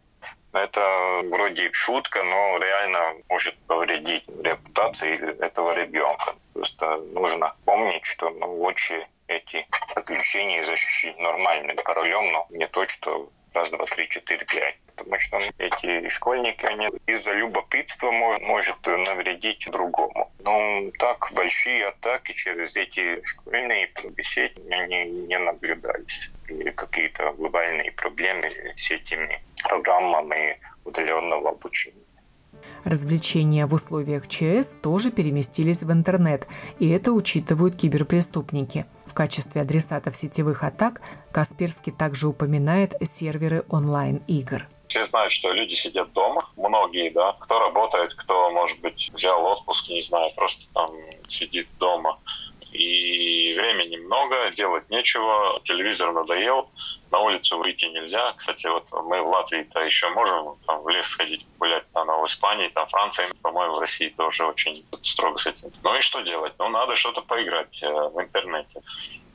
Это 0.51 1.21
вроде 1.25 1.71
шутка, 1.71 2.23
но 2.23 2.57
реально 2.57 3.15
может 3.29 3.57
повредить 3.67 4.25
репутации 4.43 5.13
этого 5.43 5.73
ребенка. 5.77 6.35
Просто 6.53 6.97
нужно 6.97 7.55
помнить, 7.65 8.03
что 8.05 8.29
ну, 8.31 8.55
лучше 8.55 9.07
эти 9.27 9.65
подключения 9.93 10.63
защитить 10.63 11.17
нормальным 11.19 11.77
паролем, 11.77 12.31
но 12.31 12.47
не 12.49 12.67
то, 12.67 12.87
что 12.87 13.29
раз, 13.53 13.71
два, 13.71 13.85
три, 13.85 14.07
четыре, 14.07 14.45
пять. 14.45 14.77
Потому 14.95 15.19
что 15.19 15.39
эти 15.57 16.07
школьники, 16.09 16.65
они 16.65 16.89
из-за 17.07 17.33
любопытства 17.33 18.11
может, 18.11 18.41
может 18.41 18.85
навредить 18.85 19.67
другому. 19.71 20.31
Но 20.43 20.91
так 20.99 21.29
большие 21.33 21.87
атаки 21.87 22.31
через 22.33 22.75
эти 22.75 23.21
школьные 23.23 23.89
беседы 24.11 24.61
они 24.71 25.05
не 25.05 25.37
наблюдались. 25.37 26.31
Или 26.49 26.71
какие-то 26.71 27.31
глобальные 27.33 27.91
проблемы 27.93 28.51
с 28.75 28.91
этими 28.91 29.41
программами 29.63 30.59
удаленного 30.83 31.51
обучения. 31.51 31.95
Развлечения 32.85 33.65
в 33.65 33.73
условиях 33.73 34.27
ЧС 34.27 34.75
тоже 34.81 35.11
переместились 35.11 35.83
в 35.83 35.91
интернет, 35.91 36.47
и 36.79 36.89
это 36.89 37.11
учитывают 37.11 37.75
киберпреступники. 37.75 38.85
Качестве 39.19 39.59
адресатов 39.59 40.15
сетевых 40.15 40.63
атак 40.63 41.01
Касперский 41.33 41.91
также 41.91 42.29
упоминает 42.29 42.95
серверы 43.03 43.65
онлайн-игр. 43.67 44.65
Все 44.87 45.03
знают, 45.03 45.33
что 45.33 45.51
люди 45.51 45.73
сидят 45.73 46.13
дома, 46.13 46.49
многие, 46.55 47.09
да, 47.09 47.33
кто 47.33 47.59
работает, 47.59 48.13
кто, 48.13 48.49
может 48.51 48.79
быть, 48.79 49.11
взял 49.13 49.43
отпуск, 49.43 49.89
не 49.89 50.01
знаю, 50.01 50.31
просто 50.37 50.73
там 50.73 50.89
сидит 51.27 51.67
дома. 51.79 52.17
И 52.71 53.53
времени 53.57 53.97
много, 53.97 54.51
делать 54.51 54.89
нечего, 54.89 55.59
телевизор 55.63 56.11
надоел, 56.11 56.69
на 57.11 57.19
улицу 57.19 57.57
выйти 57.57 57.85
нельзя. 57.85 58.33
Кстати, 58.33 58.67
вот 58.67 58.85
мы 58.91 59.21
в 59.21 59.27
Латвии-то 59.27 59.79
еще 59.79 60.09
можем 60.09 60.57
там, 60.67 60.81
в 60.83 60.89
лес 60.89 61.07
сходить 61.07 61.45
погулять, 61.47 61.85
а 61.93 62.03
в 62.03 62.25
Испании, 62.25 62.69
там 62.69 62.87
Франции, 62.87 63.25
по-моему, 63.41 63.75
в 63.75 63.79
России 63.79 64.09
тоже 64.09 64.45
очень 64.45 64.85
строго 65.01 65.37
с 65.37 65.47
этим. 65.47 65.71
Ну 65.83 65.97
и 65.97 66.01
что 66.01 66.21
делать? 66.21 66.53
Ну, 66.59 66.69
надо 66.69 66.95
что-то 66.95 67.21
поиграть 67.21 67.81
э, 67.81 67.87
в 67.87 68.21
интернете. 68.21 68.81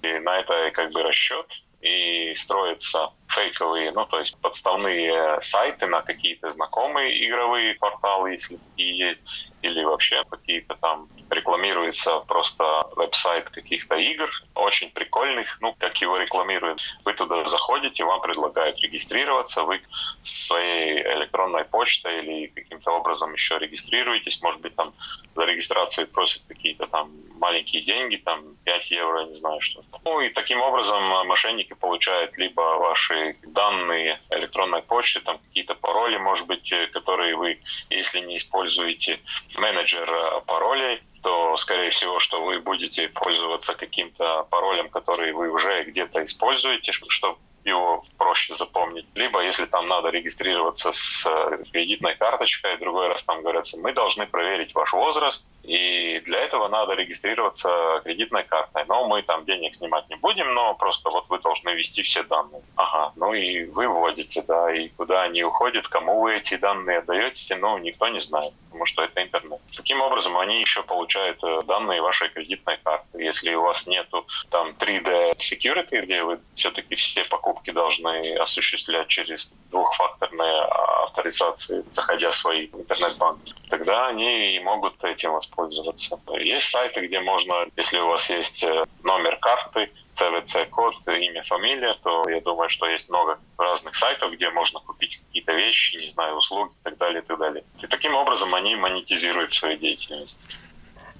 И 0.02 0.18
на 0.20 0.38
это 0.38 0.70
как 0.72 0.92
бы 0.92 1.02
расчет 1.02 1.46
и 1.84 2.34
строятся 2.34 3.10
фейковые, 3.28 3.92
ну, 3.92 4.06
то 4.06 4.18
есть 4.18 4.36
подставные 4.40 5.40
сайты 5.40 5.86
на 5.86 6.00
какие-то 6.00 6.48
знакомые 6.50 7.26
игровые 7.26 7.74
порталы, 7.74 8.32
если 8.32 8.56
такие 8.56 8.96
есть, 8.96 9.52
или 9.60 9.84
вообще 9.84 10.24
какие-то 10.30 10.76
там 10.76 11.08
рекламируется 11.30 12.20
просто 12.20 12.64
веб-сайт 12.96 13.50
каких-то 13.50 13.96
игр, 13.96 14.30
очень 14.54 14.90
прикольных, 14.90 15.58
ну, 15.60 15.74
как 15.78 16.00
его 16.00 16.16
рекламируют. 16.16 16.80
Вы 17.04 17.12
туда 17.12 17.44
заходите, 17.44 18.04
вам 18.04 18.20
предлагают 18.20 18.78
регистрироваться, 18.80 19.62
вы 19.64 19.82
своей 20.20 21.02
электронной 21.02 21.64
почтой 21.64 22.20
или 22.20 22.46
каким-то 22.46 22.92
образом 22.92 23.32
еще 23.32 23.58
регистрируетесь, 23.58 24.40
может 24.42 24.62
быть, 24.62 24.74
там 24.74 24.94
за 25.34 25.44
регистрацию 25.44 26.06
просят 26.06 26.44
какие-то 26.48 26.86
там 26.86 27.10
маленькие 27.44 27.82
деньги, 27.82 28.16
там 28.16 28.56
5 28.64 28.90
евро, 28.90 29.24
не 29.26 29.34
знаю 29.34 29.60
что. 29.60 29.82
Ну 30.04 30.20
и 30.20 30.30
таким 30.30 30.60
образом 30.60 31.02
мошенники 31.26 31.74
получают 31.74 32.38
либо 32.38 32.60
ваши 32.60 33.36
данные 33.46 34.18
электронной 34.30 34.82
почты, 34.82 35.20
там 35.20 35.38
какие-то 35.38 35.74
пароли, 35.74 36.16
может 36.16 36.46
быть, 36.46 36.74
которые 36.92 37.36
вы, 37.36 37.60
если 37.90 38.20
не 38.20 38.36
используете 38.36 39.20
менеджер 39.58 40.08
паролей, 40.46 41.02
то, 41.22 41.56
скорее 41.56 41.90
всего, 41.90 42.18
что 42.18 42.42
вы 42.42 42.60
будете 42.60 43.08
пользоваться 43.08 43.74
каким-то 43.74 44.46
паролем, 44.50 44.88
который 44.88 45.32
вы 45.32 45.50
уже 45.50 45.84
где-то 45.84 46.22
используете, 46.22 46.92
чтобы 46.92 47.38
его 47.64 48.04
проще 48.18 48.54
запомнить. 48.54 49.06
Либо, 49.14 49.42
если 49.42 49.64
там 49.64 49.86
надо 49.88 50.10
регистрироваться 50.10 50.92
с 50.92 51.26
э, 51.26 51.64
кредитной 51.72 52.14
карточкой, 52.14 52.78
другой 52.78 53.08
раз 53.08 53.24
там 53.24 53.42
говорится, 53.42 53.78
мы 53.78 53.92
должны 53.92 54.26
проверить 54.26 54.74
ваш 54.74 54.92
возраст, 54.92 55.46
и 55.62 55.83
для 56.24 56.40
этого 56.40 56.68
надо 56.68 56.94
регистрироваться 56.94 58.00
кредитной 58.04 58.44
картой. 58.44 58.84
Но 58.88 59.06
мы 59.06 59.22
там 59.22 59.44
денег 59.44 59.74
снимать 59.74 60.08
не 60.08 60.16
будем, 60.16 60.52
но 60.54 60.74
просто 60.74 61.10
вот 61.10 61.28
вы 61.28 61.38
должны 61.38 61.70
ввести 61.70 62.02
все 62.02 62.22
данные. 62.22 62.62
Ага, 62.76 63.12
ну 63.16 63.32
и 63.32 63.64
вы 63.64 63.88
вводите, 63.88 64.42
да, 64.42 64.74
и 64.74 64.88
куда 64.88 65.22
они 65.22 65.44
уходят, 65.44 65.88
кому 65.88 66.20
вы 66.20 66.36
эти 66.36 66.56
данные 66.56 66.98
отдаете, 66.98 67.56
ну, 67.56 67.78
никто 67.78 68.08
не 68.08 68.20
знает, 68.20 68.52
потому 68.74 68.86
что 68.86 69.02
это 69.04 69.22
интернет. 69.22 69.60
Таким 69.76 70.00
образом, 70.00 70.36
они 70.36 70.60
еще 70.60 70.82
получают 70.82 71.38
э, 71.44 71.60
данные 71.66 72.02
вашей 72.02 72.28
кредитной 72.28 72.76
карты. 72.82 73.22
Если 73.22 73.54
у 73.54 73.62
вас 73.62 73.86
нету 73.86 74.26
там 74.50 74.70
3D 74.70 75.36
security, 75.38 76.00
где 76.02 76.24
вы 76.24 76.40
все-таки 76.56 76.96
все 76.96 77.24
покупки 77.24 77.70
должны 77.70 78.36
осуществлять 78.36 79.06
через 79.06 79.54
двухфакторные 79.70 80.62
авторизации, 81.04 81.84
заходя 81.92 82.30
в 82.30 82.34
свои 82.34 82.66
интернет-банки, 82.66 83.54
тогда 83.70 84.08
они 84.08 84.56
и 84.56 84.60
могут 84.60 85.04
этим 85.04 85.32
воспользоваться 85.32 86.16
пользоваться. 86.16 86.34
Есть 86.40 86.68
сайты, 86.70 87.06
где 87.06 87.20
можно, 87.20 87.66
если 87.76 88.00
у 88.00 88.08
вас 88.08 88.28
есть 88.28 88.64
э, 88.64 88.84
номер 89.04 89.36
карты, 89.36 89.88
CVC-код, 90.14 90.94
имя, 91.08 91.42
фамилия, 91.42 91.94
то 92.02 92.28
я 92.28 92.40
думаю, 92.40 92.68
что 92.68 92.86
есть 92.86 93.08
много 93.08 93.38
разных 93.58 93.94
сайтов, 93.94 94.32
где 94.32 94.50
можно 94.50 94.80
купить 94.80 95.20
какие-то 95.26 95.52
вещи, 95.52 95.96
не 95.96 96.08
знаю, 96.08 96.36
услуги 96.36 96.70
и 96.70 96.84
так 96.84 96.98
далее, 96.98 97.22
и 97.22 97.24
так 97.24 97.38
далее. 97.38 97.64
И 97.82 97.86
таким 97.86 98.14
образом 98.14 98.54
они 98.54 98.76
монетизируют 98.76 99.52
свою 99.52 99.76
деятельность. 99.78 100.58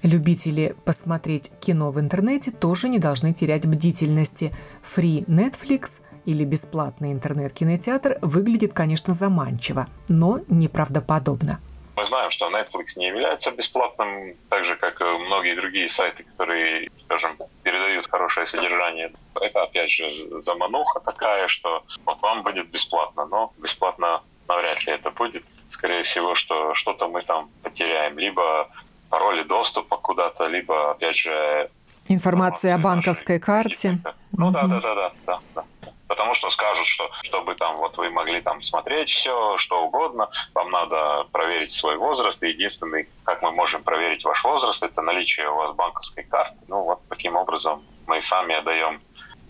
Любители 0.03 0.75
посмотреть 0.85 1.51
кино 1.59 1.91
в 1.91 1.99
интернете 1.99 2.51
тоже 2.51 2.89
не 2.89 2.99
должны 2.99 3.33
терять 3.33 3.65
бдительности. 3.65 4.55
Free 4.83 5.25
Netflix 5.25 6.01
или 6.25 6.43
бесплатный 6.43 7.11
интернет-кинотеатр 7.11 8.19
выглядит, 8.21 8.73
конечно, 8.73 9.13
заманчиво, 9.13 9.87
но 10.07 10.41
неправдоподобно. 10.47 11.59
Мы 11.95 12.03
знаем, 12.03 12.29
что 12.31 12.49
Netflix 12.49 12.97
не 12.97 13.07
является 13.07 13.51
бесплатным, 13.51 14.35
так 14.49 14.65
же, 14.65 14.75
как 14.75 14.99
и 14.99 15.03
многие 15.03 15.55
другие 15.55 15.87
сайты, 15.87 16.23
которые, 16.23 16.89
скажем, 17.05 17.37
передают 17.63 18.07
хорошее 18.07 18.45
содержание. 18.45 19.13
Это, 19.39 19.63
опять 19.63 19.89
же, 19.89 20.09
замануха 20.39 20.99
такая, 20.99 21.47
что 21.47 21.83
вот 22.05 22.21
вам 22.21 22.43
будет 22.43 22.69
бесплатно, 22.69 23.25
но 23.25 23.53
бесплатно 23.57 24.21
навряд 24.47 24.85
ли 24.85 24.93
это 24.93 25.09
будет. 25.11 25.43
Скорее 25.69 26.03
всего, 26.03 26.35
что 26.35 26.73
что-то 26.73 27.07
мы 27.07 27.21
там 27.21 27.49
потеряем. 27.63 28.17
Либо 28.17 28.69
пароли 29.09 29.43
доступа 29.43 29.97
куда-то, 29.97 30.47
либо, 30.47 30.91
опять 30.91 31.15
же... 31.15 31.69
Информация 32.09 32.75
о 32.75 32.77
банковской 32.77 33.39
карте. 33.39 33.99
Ну 34.33 34.51
да, 34.51 34.67
да, 34.67 34.81
да, 34.81 34.95
да, 34.95 35.11
да, 35.25 35.41
да 35.55 35.91
потому 36.07 36.33
что 36.33 36.49
скажут, 36.49 36.85
что 36.85 37.09
чтобы 37.23 37.55
там 37.55 37.77
вот 37.77 37.97
вы 37.97 38.09
могли 38.09 38.41
там 38.41 38.61
смотреть 38.61 39.09
все, 39.09 39.57
что 39.57 39.85
угодно, 39.85 40.29
вам 40.53 40.71
надо 40.71 41.25
проверить 41.31 41.71
свой 41.71 41.97
возраст, 41.97 42.41
и 42.43 42.49
единственный, 42.49 43.09
как 43.23 43.41
мы 43.41 43.51
можем 43.51 43.83
проверить 43.83 44.23
ваш 44.23 44.43
возраст, 44.43 44.83
это 44.83 45.01
наличие 45.01 45.49
у 45.49 45.55
вас 45.55 45.73
банковской 45.73 46.23
карты. 46.23 46.57
Ну 46.67 46.83
вот 46.83 47.01
таким 47.09 47.35
образом 47.35 47.83
мы 48.07 48.21
сами 48.21 48.55
отдаем 48.55 49.01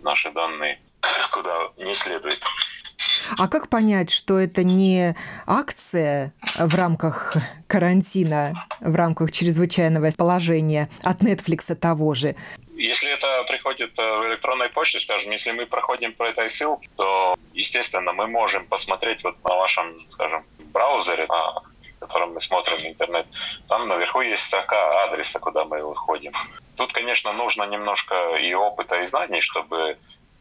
наши 0.01 0.31
данные 0.31 0.79
куда 1.31 1.53
не 1.77 1.95
следует. 1.95 2.41
А 3.37 3.47
как 3.47 3.69
понять, 3.69 4.11
что 4.11 4.39
это 4.39 4.63
не 4.63 5.15
акция 5.45 6.33
в 6.57 6.75
рамках 6.75 7.35
карантина, 7.67 8.53
в 8.79 8.95
рамках 8.95 9.31
чрезвычайного 9.31 10.11
положения 10.15 10.89
от 11.03 11.21
Netflix 11.21 11.73
того 11.75 12.13
же? 12.13 12.35
Если 12.75 13.11
это 13.11 13.43
приходит 13.43 13.97
э, 13.97 14.01
в 14.01 14.27
электронной 14.27 14.69
почте, 14.69 14.99
скажем, 14.99 15.31
если 15.31 15.51
мы 15.51 15.65
проходим 15.65 16.13
по 16.13 16.23
этой 16.23 16.49
ссылке, 16.49 16.89
то, 16.97 17.33
естественно, 17.53 18.11
мы 18.13 18.27
можем 18.27 18.65
посмотреть 18.67 19.23
вот 19.23 19.35
на 19.43 19.55
вашем, 19.55 19.97
скажем, 20.09 20.43
браузере, 20.73 21.25
на 21.27 21.63
котором 21.99 22.33
мы 22.33 22.41
смотрим 22.41 22.85
интернет, 22.85 23.25
там 23.67 23.87
наверху 23.87 24.21
есть 24.21 24.43
строка 24.43 25.03
адреса, 25.03 25.39
куда 25.39 25.63
мы 25.63 25.83
выходим. 25.83 26.33
Тут, 26.75 26.91
конечно, 26.93 27.33
нужно 27.33 27.63
немножко 27.63 28.35
и 28.35 28.53
опыта, 28.53 28.97
и 29.01 29.05
знаний, 29.05 29.39
чтобы 29.39 29.97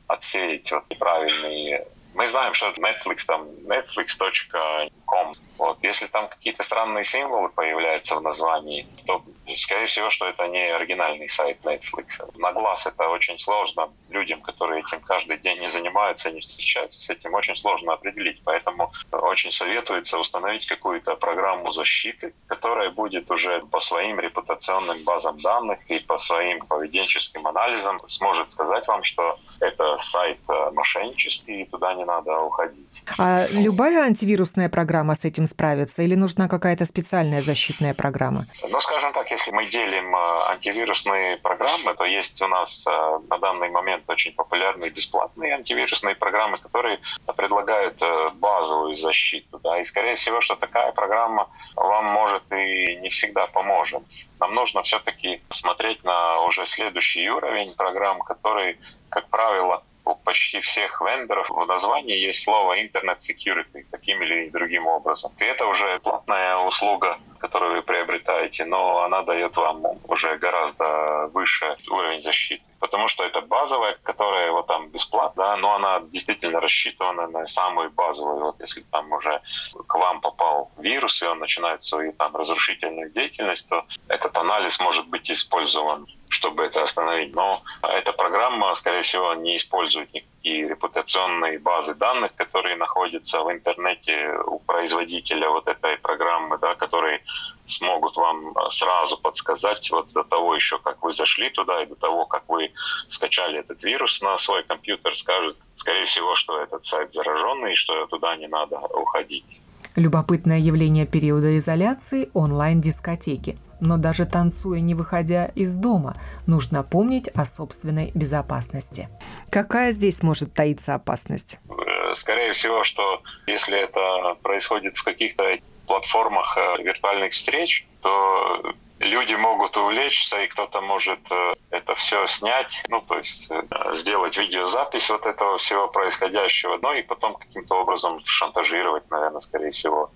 отсеять 0.09 0.73
вот 0.73 0.85
неправильные 0.91 1.87
мы 2.15 2.27
знаем, 2.27 2.55
что 2.55 2.69
Netflix 2.71 3.25
там 3.27 3.49
netflix.com. 3.67 5.35
Вот. 5.59 5.79
Если 5.83 6.07
там 6.07 6.29
какие-то 6.29 6.63
странные 6.63 7.05
символы 7.05 7.49
появляются 7.49 8.17
в 8.17 8.23
названии, 8.23 8.87
то, 9.07 9.23
скорее 9.57 9.87
всего, 9.87 10.11
что 10.11 10.27
это 10.27 10.47
не 10.49 10.75
оригинальный 10.75 11.29
сайт 11.29 11.59
Netflix. 11.63 12.23
На 12.39 12.53
глаз 12.53 12.87
это 12.87 13.09
очень 13.09 13.39
сложно. 13.39 13.91
Людям, 14.09 14.41
которые 14.41 14.81
этим 14.81 15.01
каждый 15.01 15.39
день 15.39 15.61
не 15.61 15.69
занимаются, 15.69 16.31
не 16.31 16.41
встречаются 16.41 16.99
с 16.99 17.11
этим, 17.11 17.35
очень 17.35 17.57
сложно 17.57 17.93
определить. 17.93 18.41
Поэтому 18.45 18.93
очень 19.13 19.51
советуется 19.51 20.19
установить 20.19 20.67
какую-то 20.67 21.17
программу 21.17 21.71
защиты, 21.71 22.33
которая 22.47 22.91
будет 22.91 23.31
уже 23.31 23.61
по 23.71 23.81
своим 23.81 24.19
репутационным 24.19 24.97
базам 25.05 25.37
данных 25.37 25.79
и 25.91 25.99
по 26.01 26.19
своим 26.19 26.61
поведенческим 26.67 27.47
анализам 27.47 28.01
сможет 28.09 28.49
сказать 28.49 28.87
вам, 28.87 29.03
что 29.03 29.37
это 29.61 29.97
сайт 29.99 30.39
э, 30.49 30.71
мошеннический, 30.73 31.63
и 31.63 31.65
туда 31.67 31.95
не 31.95 32.05
надо 32.05 32.39
уходить. 32.39 33.05
А 33.19 33.47
любая 33.51 34.05
антивирусная 34.05 34.69
программа 34.69 35.15
с 35.15 35.25
этим 35.25 35.47
справится 35.47 36.03
или 36.03 36.15
нужна 36.15 36.49
какая-то 36.49 36.85
специальная 36.85 37.43
защитная 37.43 37.95
программа? 37.95 38.47
Ну, 38.69 38.81
скажем 38.81 39.13
так, 39.13 39.31
если 39.35 39.51
мы 39.51 39.67
делим 39.67 40.15
э, 40.15 40.19
антивирусные 40.51 41.37
программы, 41.39 41.95
то 41.95 42.05
есть 42.05 42.41
у 42.43 42.47
нас 42.47 42.87
э, 42.87 43.19
на 43.29 43.39
данный 43.39 43.69
момент 43.69 44.09
очень 44.09 44.33
популярные 44.33 44.91
бесплатные 44.91 45.55
антивирусные 45.55 46.15
программы, 46.15 46.57
которые 46.59 47.01
предлагают 47.37 48.01
э, 48.03 48.29
базовую 48.35 48.95
защиту. 48.95 49.59
Да, 49.59 49.81
и 49.81 49.85
скорее 49.85 50.15
всего, 50.15 50.41
что 50.41 50.55
такая 50.55 50.93
программа 50.93 51.49
вам 51.75 52.07
может 52.07 52.43
и 52.53 52.97
не 52.97 53.09
всегда 53.09 53.47
поможет. 53.49 54.03
Нам 54.41 54.55
нужно 54.55 54.83
все-таки 54.83 55.43
смотреть 55.51 56.05
на 56.05 56.41
уже 56.43 56.65
следующий 56.67 57.29
уровень 57.29 57.75
программ, 57.75 58.21
который, 58.21 58.79
как 59.09 59.29
правило, 59.29 59.83
у 60.05 60.15
почти 60.15 60.61
всех 60.61 61.01
вендоров 61.01 61.49
в 61.49 61.67
названии 61.67 62.17
есть 62.17 62.45
слово 62.45 62.79
Internet 62.79 63.19
Security 63.19 63.87
таким 63.91 64.23
или 64.23 64.51
другим 64.51 64.87
образом. 64.87 65.33
И 65.39 65.45
это 65.45 65.67
уже 65.67 65.99
платная 66.01 66.57
услуга, 66.59 67.19
которую 67.45 67.77
вы 67.77 67.83
приобретаете, 67.83 68.65
но 68.65 69.05
она 69.05 69.23
дает 69.23 69.57
вам 69.57 69.85
уже 70.09 70.39
гораздо 70.39 71.29
выше 71.35 71.77
уровень 71.91 72.23
защиты. 72.23 72.65
Потому 72.81 73.09
что 73.09 73.25
это 73.25 73.43
базовая, 73.43 73.99
которая 74.03 74.51
вот 74.53 74.67
там 74.67 74.89
бесплатна, 74.89 75.45
да, 75.45 75.57
но 75.57 75.75
она 75.75 76.01
действительно 76.01 76.61
рассчитана 76.61 77.27
на 77.29 77.47
самую 77.47 77.91
базовую. 77.91 78.45
Вот 78.45 78.61
если 78.61 78.81
там 78.93 79.13
уже 79.13 79.43
к 79.87 79.95
вам 79.99 80.21
попал 80.21 80.71
вирус, 80.79 81.23
и 81.23 81.27
он 81.27 81.39
начинает 81.39 81.83
свою 81.83 82.13
там 82.13 82.35
разрушительную 82.35 83.11
деятельность, 83.11 83.69
то 83.69 83.85
этот 84.09 84.39
анализ 84.39 84.81
может 84.81 85.07
быть 85.09 85.31
использован 85.31 86.07
чтобы 86.35 86.65
это 86.65 86.83
остановить. 86.83 87.35
Но 87.35 87.63
эта 87.83 88.13
программа, 88.13 88.75
скорее 88.75 89.03
всего, 89.03 89.35
не 89.35 89.57
использует 89.57 90.13
никакие 90.13 90.69
репутационные 90.69 91.59
базы 91.59 91.95
данных, 91.95 92.35
которые 92.35 92.77
находятся 92.77 93.43
в 93.43 93.53
интернете 93.53 94.37
у 94.47 94.59
производителя 94.59 95.49
вот 95.49 95.69
этой 95.69 95.97
программы, 95.97 96.59
да, 96.59 96.75
которые 96.75 97.21
смогут 97.67 98.17
вам 98.17 98.55
сразу 98.71 99.17
подсказать 99.17 99.91
вот 99.91 100.13
до 100.13 100.25
того 100.25 100.57
еще, 100.57 100.79
как 100.79 101.03
вы 101.05 101.13
зашли 101.13 101.51
туда, 101.51 101.83
и 101.83 101.87
до 101.87 101.95
того, 101.95 102.27
как 102.27 102.43
вы 102.49 102.73
скачали 103.09 103.61
этот 103.61 103.85
вирус 103.85 104.21
на 104.21 104.37
свой 104.39 104.65
компьютер, 104.65 105.17
скажут, 105.17 105.57
скорее 105.77 106.05
всего, 106.05 106.35
что 106.35 106.61
этот 106.61 106.85
сайт 106.85 107.13
зараженный, 107.13 107.73
и 107.73 107.77
что 107.77 108.07
туда 108.07 108.37
не 108.37 108.49
надо 108.49 108.79
уходить. 108.79 109.63
Любопытное 109.97 110.59
явление 110.59 111.07
периода 111.07 111.57
изоляции– 111.57 112.29
онлайн-дискотеки. 112.35 113.57
Но 113.81 113.97
даже 113.97 114.27
танцуя, 114.27 114.81
не 114.81 114.95
выходя 114.95 115.47
из 115.55 115.77
дома, 115.77 116.17
нужно 116.47 116.83
помнить 116.83 117.29
о 117.29 117.45
собственной 117.45 118.11
безопасности. 118.13 119.09
Какая 119.51 119.93
здесь 119.93 120.23
может 120.23 120.53
таиться 120.53 120.95
опасность? 120.95 121.61
Э, 121.69 122.15
скорее 122.15 122.55
всего, 122.55 122.83
что 122.83 123.23
если 123.47 123.79
это 123.79 124.37
происходит 124.43 124.97
в 124.97 125.05
каких-то 125.05 125.59
платформах 125.87 126.59
э, 126.59 126.83
виртуальных 126.83 127.33
встреч, 127.33 127.87
то 128.01 128.75
люди 128.99 129.35
могут 129.35 129.77
увлечься, 129.77 130.41
и 130.41 130.47
кто-то 130.47 130.81
может 130.81 131.21
э, 131.31 131.53
это 131.71 131.95
все 131.95 132.27
снять, 132.27 132.83
ну, 132.89 133.01
то 133.01 133.19
есть 133.19 133.51
э, 133.51 133.63
сделать 133.95 134.37
видеозапись 134.37 135.11
вот 135.11 135.27
этого 135.27 135.59
всего 135.59 135.89
происходящего, 135.89 136.79
ну 136.81 136.93
и 136.95 137.03
потом 137.03 137.35
каким-то 137.35 137.77
образом 137.77 138.21
шантажировать, 138.25 139.11
наверное, 139.11 139.41
скорее 139.41 139.71
всего. 139.71 140.11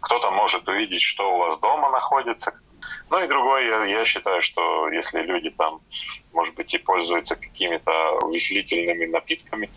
Кто-то 0.00 0.30
может 0.30 0.68
увидеть, 0.68 1.02
что 1.02 1.34
у 1.34 1.38
вас 1.38 1.58
дома 1.58 1.90
находится, 1.90 2.52
ну 3.10 3.22
и 3.22 3.28
другое, 3.28 3.68
я, 3.68 3.84
я 3.84 4.04
считаю, 4.04 4.42
что 4.42 4.88
если 4.88 5.22
люди 5.22 5.50
там, 5.50 5.80
может 6.32 6.54
быть, 6.54 6.74
и 6.74 6.78
пользуются 6.78 7.36
какими-то 7.36 8.18
увеселительными 8.22 9.06
напитками, 9.06 9.70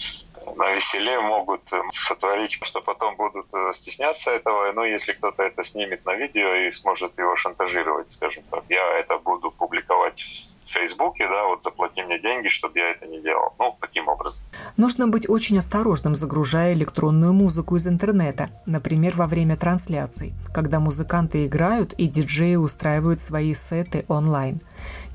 на 0.55 0.71
веселе 0.71 1.19
могут 1.19 1.61
э, 1.73 1.81
сотворить, 1.91 2.59
что 2.63 2.81
потом 2.81 3.15
будут 3.15 3.53
э, 3.53 3.73
стесняться 3.73 4.31
этого. 4.31 4.71
Ну, 4.73 4.83
если 4.83 5.13
кто-то 5.13 5.43
это 5.43 5.63
снимет 5.63 6.05
на 6.05 6.15
видео 6.15 6.53
и 6.53 6.71
сможет 6.71 7.17
его 7.17 7.35
шантажировать, 7.35 8.11
скажем 8.11 8.43
так, 8.49 8.63
я 8.69 8.99
это 8.99 9.17
буду 9.17 9.51
публиковать 9.51 10.23
в 10.67 10.73
Фейсбуке, 10.73 11.27
да, 11.27 11.47
вот 11.47 11.63
заплати 11.63 12.03
мне 12.03 12.19
деньги, 12.19 12.49
чтобы 12.49 12.79
я 12.79 12.91
это 12.91 13.05
не 13.07 13.21
делал. 13.21 13.53
Ну, 13.57 13.75
таким 13.79 14.07
образом. 14.07 14.43
Нужно 14.75 15.07
быть 15.07 15.29
очень 15.29 15.57
осторожным, 15.57 16.15
загружая 16.15 16.73
электронную 16.73 17.33
музыку 17.33 17.75
из 17.75 17.87
интернета, 17.87 18.49
например, 18.65 19.13
во 19.15 19.27
время 19.27 19.57
трансляций, 19.57 20.33
когда 20.53 20.79
музыканты 20.79 21.45
играют 21.45 21.93
и 21.93 22.07
диджеи 22.07 22.55
устраивают 22.55 23.21
свои 23.21 23.53
сеты 23.53 24.05
онлайн. 24.07 24.61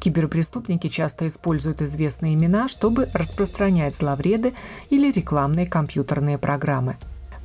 Киберпреступники 0.01 0.88
часто 0.88 1.27
используют 1.27 1.83
известные 1.83 2.35
имена, 2.35 2.69
чтобы 2.69 3.09
распространять 3.15 3.97
зловреды 3.97 4.55
или 4.91 5.12
рекламные 5.12 5.67
компьютерные 5.67 6.38
программы. 6.38 6.97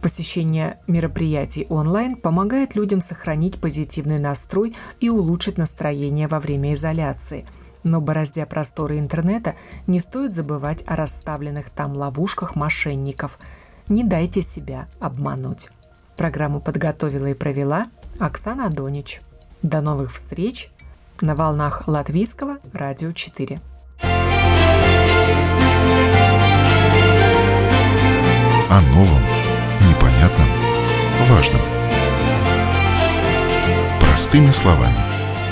Посещение 0.02 0.80
мероприятий 0.86 1.66
онлайн 1.70 2.16
помогает 2.16 2.76
людям 2.76 3.02
сохранить 3.02 3.60
позитивный 3.60 4.20
настрой 4.20 4.76
и 5.00 5.10
улучшить 5.10 5.58
настроение 5.58 6.28
во 6.28 6.40
время 6.40 6.74
изоляции. 6.74 7.46
Но 7.88 8.02
бороздя 8.02 8.46
просторы 8.46 9.00
интернета, 9.00 9.56
не 9.88 10.02
стоит 10.02 10.34
забывать 10.34 10.84
о 10.88 10.98
расставленных 10.98 11.70
там 11.70 11.96
ловушках 11.96 12.58
мошенников. 12.58 13.40
Не 13.88 14.04
дайте 14.04 14.42
себя 14.42 14.90
обмануть. 15.00 15.70
Программу 16.18 16.60
подготовила 16.60 17.28
и 17.28 17.34
провела 17.34 17.88
Оксана 18.20 18.70
Донич. 18.70 19.22
До 19.62 19.80
новых 19.80 20.12
встреч 20.12 20.70
на 21.22 21.34
волнах 21.34 21.88
Латвийского 21.88 22.58
радио 22.74 23.14
4. 23.14 23.62
О 28.70 28.82
новом, 28.82 29.22
непонятном, 29.88 30.50
важном. 31.30 31.62
Простыми 34.02 34.52
словами. 34.52 34.98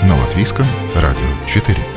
На 0.02 0.14
Латвийском 0.18 0.66
радио 0.94 1.24
4. 1.48 1.95